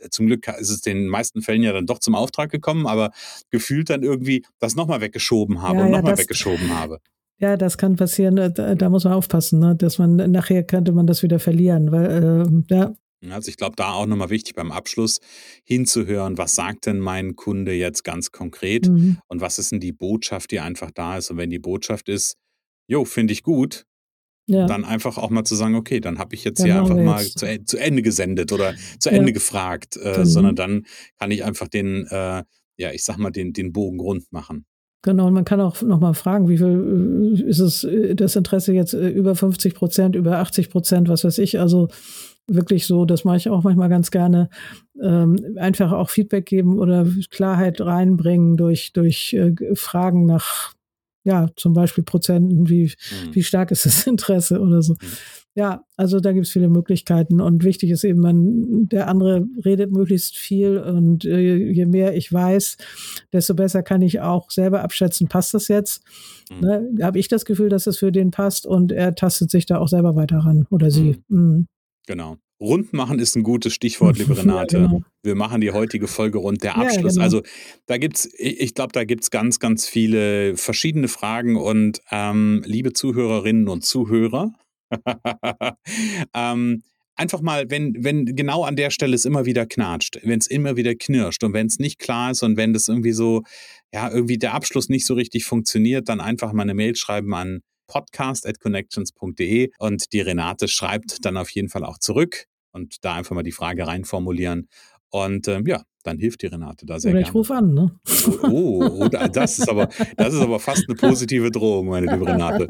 zum 0.10 0.28
Glück 0.28 0.48
ist 0.48 0.70
es 0.70 0.86
in 0.86 0.98
den 0.98 1.08
meisten 1.08 1.42
Fällen 1.42 1.64
ja 1.64 1.74
dann 1.74 1.86
doch 1.86 2.00
zum 2.00 2.16
Auftrag 2.16 2.52
gekommen, 2.52 2.88
aber 2.88 3.12
gefühlt 3.50 3.90
dann 3.90 4.04
irgendwie 4.04 4.46
das 4.60 4.76
nochmal 4.76 5.02
weggeschoben 5.02 5.62
habe 5.62 5.80
ja, 5.80 5.86
und 5.86 5.92
nochmal 5.92 6.14
ja, 6.14 6.18
weggeschoben 6.18 6.78
habe. 6.78 7.00
Ja, 7.40 7.58
das 7.58 7.78
kann 7.78 7.96
passieren. 7.96 8.38
Äh, 8.38 8.52
da, 8.52 8.76
da 8.76 8.90
muss 8.90 9.04
man 9.04 9.14
aufpassen, 9.14 9.60
ne? 9.60 9.76
dass 9.76 9.98
man 9.98 10.16
nachher 10.16 10.64
könnte 10.64 10.92
man 10.92 11.08
das 11.08 11.24
wieder 11.24 11.40
verlieren, 11.40 11.92
weil 11.92 12.64
äh, 12.70 12.74
ja. 12.74 12.94
Also 13.32 13.50
ich 13.50 13.58
glaube, 13.58 13.76
da 13.76 13.94
auch 13.94 14.06
nochmal 14.06 14.30
wichtig 14.30 14.56
beim 14.56 14.72
Abschluss 14.72 15.20
hinzuhören, 15.64 16.38
was 16.38 16.54
sagt 16.54 16.86
denn 16.86 17.00
mein 17.00 17.36
Kunde 17.36 17.74
jetzt 17.74 18.04
ganz 18.04 18.32
konkret 18.32 18.88
mhm. 18.88 19.18
und 19.28 19.42
was 19.42 19.58
ist 19.58 19.72
denn 19.72 19.80
die 19.80 19.94
Botschaft, 19.94 20.52
die 20.52 20.60
einfach 20.60 20.92
da 20.92 21.18
ist. 21.18 21.32
Und 21.32 21.38
wenn 21.38 21.50
die 21.50 21.60
Botschaft 21.60 22.08
ist, 22.08 22.38
jo, 22.88 23.04
finde 23.04 23.34
ich 23.34 23.42
gut, 23.42 23.86
ja. 24.48 24.66
dann 24.66 24.86
einfach 24.86 25.18
auch 25.18 25.30
mal 25.30 25.44
zu 25.44 25.56
sagen, 25.56 25.76
okay, 25.76 26.00
dann 26.00 26.20
habe 26.20 26.36
ich 26.36 26.44
jetzt 26.44 26.64
genau 26.64 26.86
hier 26.86 26.96
einfach 26.96 27.04
mal 27.04 27.26
zu, 27.26 27.64
zu, 27.64 27.78
Ende 27.78 28.02
gesendet 28.02 28.52
oder 28.52 28.74
zu 29.00 29.10
ja. 29.10 29.18
Ende 29.18 29.34
gefragt, 29.34 29.98
äh, 29.98 30.12
genau. 30.12 30.24
sondern 30.26 30.56
dann 30.56 30.86
kann 31.20 31.32
ich 31.32 31.44
einfach 31.44 31.68
den, 31.68 32.08
äh, 32.10 32.44
ja, 32.78 32.92
ich 32.92 33.04
sag 33.04 33.18
mal, 33.18 33.32
den, 33.32 33.54
den 33.54 33.74
Bogen 33.74 34.00
rund 34.00 34.32
machen. 34.32 34.66
Genau, 35.02 35.28
und 35.28 35.34
man 35.34 35.46
kann 35.46 35.62
auch 35.62 35.84
nochmal 35.84 36.16
fragen, 36.16 36.50
wie 36.50 36.58
viel 36.58 37.38
äh, 37.38 37.48
ist 37.48 37.60
es 37.60 37.84
äh, 37.84 38.16
das 38.16 38.36
Interesse 38.36 38.74
jetzt 38.74 38.96
äh, 38.96 39.10
über 39.10 39.36
50 39.36 39.76
Prozent, 39.76 40.16
über 40.16 40.40
80 40.40 40.72
Prozent, 40.72 41.10
was 41.10 41.24
weiß 41.24 41.38
ich. 41.38 41.60
Also 41.60 41.90
wirklich 42.48 42.86
so, 42.88 43.06
das 43.06 43.24
mache 43.24 43.38
ich 43.38 43.50
auch 43.50 43.64
manchmal 43.64 43.90
ganz 43.90 44.12
gerne, 44.12 44.50
ähm, 45.02 45.36
einfach 45.58 45.92
auch 45.92 46.10
Feedback 46.10 46.46
geben 46.46 46.80
oder 46.80 47.08
Klarheit 47.30 47.82
reinbringen 47.82 48.58
durch, 48.58 48.94
durch 48.94 49.34
äh, 49.34 49.54
Fragen 49.76 50.26
nach, 50.26 50.74
ja, 51.26 51.50
zum 51.56 51.74
Beispiel 51.74 52.04
Prozenten, 52.04 52.70
wie, 52.70 52.84
mhm. 52.86 53.36
wie 53.36 53.44
stark 53.44 53.72
ist 53.72 53.86
das 53.86 54.08
Interesse 54.08 54.62
oder 54.62 54.82
so. 54.82 54.94
Mhm. 54.94 55.08
Ja, 55.56 55.86
also 55.96 56.20
da 56.20 56.34
gibt 56.34 56.46
es 56.46 56.52
viele 56.52 56.68
Möglichkeiten 56.68 57.40
und 57.42 57.64
wichtig 57.64 57.90
ist 57.90 58.04
eben, 58.04 58.20
man, 58.20 58.88
der 58.90 59.08
andere 59.08 59.48
redet 59.64 59.90
möglichst 59.92 60.36
viel 60.36 60.78
und 60.78 61.24
äh, 61.26 61.56
je 61.56 61.86
mehr 61.86 62.16
ich 62.16 62.32
weiß, 62.32 62.78
desto 63.32 63.56
besser 63.56 63.82
kann 63.82 64.02
ich 64.02 64.20
auch 64.20 64.52
selber 64.52 64.84
abschätzen, 64.84 65.30
passt 65.30 65.54
das 65.54 65.68
jetzt? 65.70 66.04
Mhm. 66.52 66.60
Ne? 66.60 66.90
Habe 67.02 67.20
ich 67.20 67.28
das 67.28 67.46
Gefühl, 67.46 67.70
dass 67.70 67.88
es 67.88 67.98
für 67.98 68.12
den 68.12 68.32
passt 68.32 68.68
und 68.68 68.92
er 68.92 69.16
tastet 69.16 69.50
sich 69.50 69.66
da 69.66 69.80
auch 69.80 69.88
selber 69.88 70.16
weiter 70.16 70.40
ran 70.40 70.68
oder 70.70 70.92
sie. 70.92 71.24
Mhm. 71.28 71.40
mhm. 71.40 71.68
Genau. 72.08 72.38
Rund 72.60 72.94
machen 72.94 73.20
ist 73.20 73.36
ein 73.36 73.44
gutes 73.44 73.74
Stichwort, 73.74 74.18
liebe 74.18 74.38
Renate. 74.38 74.78
Ja, 74.78 74.88
genau. 74.88 75.02
Wir 75.24 75.36
machen 75.36 75.62
die 75.62 75.72
heutige 75.72 76.08
Folge 76.08 76.38
rund, 76.38 76.64
der 76.64 76.78
Abschluss. 76.78 77.16
Ja, 77.16 77.24
genau. 77.24 77.24
Also 77.24 77.42
da 77.86 77.98
gibt's, 77.98 78.30
ich 78.38 78.74
glaube, 78.74 78.94
da 78.94 79.04
gibt 79.04 79.24
es 79.24 79.32
ganz, 79.32 79.60
ganz 79.60 79.88
viele 79.88 80.56
verschiedene 80.56 81.08
Fragen 81.08 81.58
und 81.58 82.02
ähm, 82.12 82.64
liebe 82.66 82.94
Zuhörerinnen 82.94 83.68
und 83.68 83.84
Zuhörer, 83.84 84.54
ähm, 86.34 86.84
einfach 87.16 87.42
mal, 87.42 87.70
wenn, 87.70 87.96
wenn 88.04 88.26
genau 88.26 88.64
an 88.64 88.76
der 88.76 88.90
Stelle 88.90 89.16
es 89.16 89.26
immer 89.26 89.46
wieder 89.46 89.66
knatscht, 89.66 90.20
wenn 90.24 90.40
es 90.40 90.48
immer 90.48 90.76
wieder 90.76 90.96
knirscht 90.96 91.44
und 91.44 91.54
wenn 91.54 91.68
es 91.68 91.80
nicht 91.80 92.00
klar 92.00 92.32
ist 92.32 92.44
und 92.44 92.58
wenn 92.58 92.74
das 92.74 92.88
irgendwie 92.88 93.14
so, 93.14 93.44
ja, 93.94 94.10
irgendwie 94.10 94.38
der 94.38 94.54
Abschluss 94.54 94.90
nicht 94.90 95.06
so 95.06 95.14
richtig 95.14 95.46
funktioniert, 95.46 96.08
dann 96.10 96.22
einfach 96.22 96.54
mal 96.54 96.64
eine 96.64 96.74
Mail 96.74 96.96
schreiben 96.96 97.34
an 97.34 97.62
podcast 97.88 98.48
at 98.48 98.60
connections.de 98.60 99.72
und 99.80 100.14
die 100.14 100.22
Renate 100.22 100.68
schreibt 100.68 101.26
dann 101.26 101.38
auf 101.38 101.50
jeden 101.50 101.70
Fall 101.70 101.84
auch 101.84 101.98
zurück 101.98 102.46
und 102.72 103.04
da 103.04 103.16
einfach 103.16 103.36
mal 103.36 103.44
die 103.44 103.52
Frage 103.52 103.88
reinformulieren. 103.88 104.68
Und 105.10 105.48
ähm, 105.48 105.66
ja, 105.66 105.82
dann 106.04 106.18
hilft 106.18 106.42
die 106.42 106.48
Renate 106.48 106.86
da 106.86 107.00
sehr 107.00 107.12
Oder 107.12 107.22
ich 107.22 107.34
rufe 107.34 107.54
an, 107.56 107.74
ne? 107.74 107.92
Oh, 108.44 108.84
oh, 108.84 109.08
das 109.08 109.60
ist 109.60 109.70
aber, 109.70 109.90
das 110.18 110.34
ist 110.34 110.42
aber 110.42 110.60
fast 110.60 110.86
eine 110.88 110.96
positive 110.96 111.52
Drohung, 111.52 111.88
meine 111.88 112.12
liebe 112.12 112.28
Renate. 112.28 112.68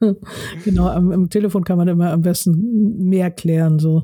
genau, 0.64 0.88
am, 0.88 1.12
am 1.12 1.30
Telefon 1.30 1.64
kann 1.64 1.78
man 1.78 1.88
immer 1.88 2.10
am 2.10 2.22
besten 2.22 3.08
mehr 3.08 3.30
klären, 3.30 3.78
so. 3.78 4.02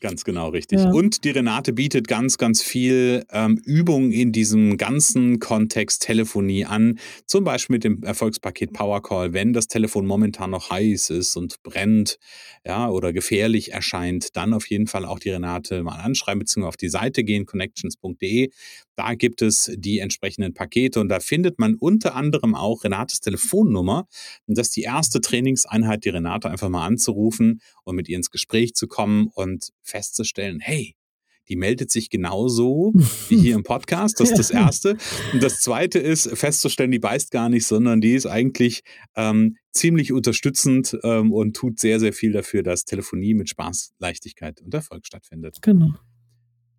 Ganz 0.00 0.24
genau, 0.24 0.48
richtig. 0.48 0.80
Ja. 0.80 0.90
Und 0.90 1.24
die 1.24 1.30
Renate 1.30 1.74
bietet 1.74 2.08
ganz, 2.08 2.38
ganz 2.38 2.62
viel 2.62 3.26
ähm, 3.30 3.60
Übung 3.66 4.12
in 4.12 4.32
diesem 4.32 4.78
ganzen 4.78 5.40
Kontext 5.40 6.02
Telefonie 6.02 6.64
an. 6.64 6.98
Zum 7.26 7.44
Beispiel 7.44 7.74
mit 7.74 7.84
dem 7.84 8.02
Erfolgspaket 8.02 8.72
Powercall, 8.72 9.34
wenn 9.34 9.52
das 9.52 9.68
Telefon 9.68 10.06
momentan 10.06 10.50
noch 10.50 10.70
heiß 10.70 11.10
ist 11.10 11.36
und 11.36 11.62
brennt, 11.62 12.18
ja, 12.64 12.88
oder 12.88 13.12
gefährlich 13.12 13.72
erscheint, 13.72 14.36
dann 14.36 14.54
auf 14.54 14.70
jeden 14.70 14.86
Fall 14.86 15.04
auch 15.04 15.18
die 15.18 15.30
Renate 15.30 15.82
mal 15.82 15.96
anschreiben, 15.96 16.38
beziehungsweise 16.38 16.68
auf 16.68 16.76
die 16.78 16.88
Seite 16.88 17.22
gehen, 17.22 17.44
connections.de. 17.44 18.50
Da 19.00 19.14
gibt 19.14 19.40
es 19.40 19.72
die 19.74 19.98
entsprechenden 20.00 20.52
Pakete 20.52 21.00
und 21.00 21.08
da 21.08 21.20
findet 21.20 21.58
man 21.58 21.74
unter 21.74 22.14
anderem 22.14 22.54
auch 22.54 22.84
Renates 22.84 23.22
Telefonnummer. 23.22 24.06
Und 24.46 24.58
das 24.58 24.66
ist 24.68 24.76
die 24.76 24.82
erste 24.82 25.22
Trainingseinheit, 25.22 26.04
die 26.04 26.10
Renate 26.10 26.50
einfach 26.50 26.68
mal 26.68 26.84
anzurufen 26.84 27.62
und 27.84 27.96
mit 27.96 28.10
ihr 28.10 28.18
ins 28.18 28.30
Gespräch 28.30 28.74
zu 28.74 28.88
kommen 28.88 29.28
und 29.32 29.70
festzustellen, 29.80 30.60
hey, 30.60 30.96
die 31.48 31.56
meldet 31.56 31.90
sich 31.90 32.10
genauso 32.10 32.92
wie 33.30 33.38
hier 33.38 33.54
im 33.54 33.62
Podcast. 33.62 34.20
Das 34.20 34.32
ist 34.32 34.38
das 34.38 34.50
Erste. 34.50 34.98
Und 35.32 35.42
das 35.42 35.62
Zweite 35.62 35.98
ist 35.98 36.28
festzustellen, 36.36 36.90
die 36.90 36.98
beißt 36.98 37.30
gar 37.30 37.48
nicht, 37.48 37.64
sondern 37.66 38.02
die 38.02 38.12
ist 38.12 38.26
eigentlich 38.26 38.82
ähm, 39.16 39.56
ziemlich 39.72 40.12
unterstützend 40.12 40.94
ähm, 41.04 41.32
und 41.32 41.56
tut 41.56 41.78
sehr, 41.78 42.00
sehr 42.00 42.12
viel 42.12 42.32
dafür, 42.32 42.62
dass 42.62 42.84
Telefonie 42.84 43.32
mit 43.32 43.48
Spaß, 43.48 43.94
Leichtigkeit 43.98 44.60
und 44.60 44.74
Erfolg 44.74 45.06
stattfindet. 45.06 45.56
Genau. 45.62 45.94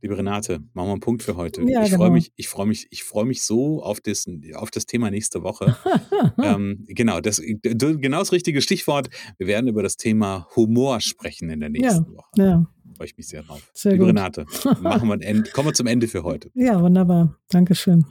Liebe 0.04 0.18
Renate, 0.18 0.64
machen 0.74 0.88
wir 0.88 0.94
einen 0.94 1.00
Punkt 1.00 1.22
für 1.22 1.36
heute. 1.36 1.62
Ja, 1.62 1.84
ich 1.84 1.92
genau. 1.92 2.06
freue 2.06 2.12
mich, 2.12 2.34
ich 2.36 2.48
freue 2.48 2.66
mich, 2.66 2.88
ich 2.90 3.04
freue 3.04 3.26
mich 3.26 3.44
so 3.44 3.84
auf 3.84 4.02
das, 4.02 4.26
auf 4.56 4.72
das 4.72 4.88
Thema 4.88 5.12
nächste 5.12 5.44
Woche. 5.44 5.78
ähm, 6.42 6.86
genau, 6.88 7.22
das, 7.22 7.40
genau 7.62 8.18
das 8.18 8.32
richtige 8.32 8.64
Stichwort. 8.64 9.10
Wir 9.38 9.46
werden 9.46 9.68
über 9.68 9.84
das 9.84 9.98
Thema 9.98 10.48
Humor 10.56 11.02
sprechen 11.02 11.52
in 11.52 11.60
der 11.60 11.70
nächsten 11.70 12.12
ja, 12.12 12.18
Woche. 12.18 12.30
Ja. 12.36 12.66
Freue 12.98 13.06
ich 13.06 13.16
mich 13.16 13.28
sehr 13.28 13.44
drauf. 13.44 13.70
Sehr 13.76 13.92
Liebe 13.92 14.06
gut. 14.06 14.10
Renate, 14.16 14.46
machen 14.82 15.08
wir 15.08 15.14
ein 15.14 15.22
Ende, 15.22 15.52
kommen 15.52 15.68
wir 15.68 15.74
zum 15.74 15.86
Ende 15.86 16.08
für 16.08 16.24
heute. 16.24 16.50
Ja, 16.62 16.82
wunderbar. 16.82 17.38
Dankeschön. 17.50 18.06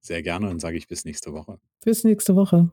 Sehr 0.00 0.22
gerne 0.22 0.48
und 0.48 0.60
sage 0.60 0.76
ich 0.76 0.88
bis 0.88 1.04
nächste 1.04 1.32
Woche. 1.32 1.58
Bis 1.84 2.04
nächste 2.04 2.36
Woche. 2.36 2.70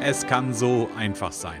Es 0.00 0.26
kann 0.26 0.54
so 0.54 0.88
einfach 0.96 1.32
sein. 1.32 1.60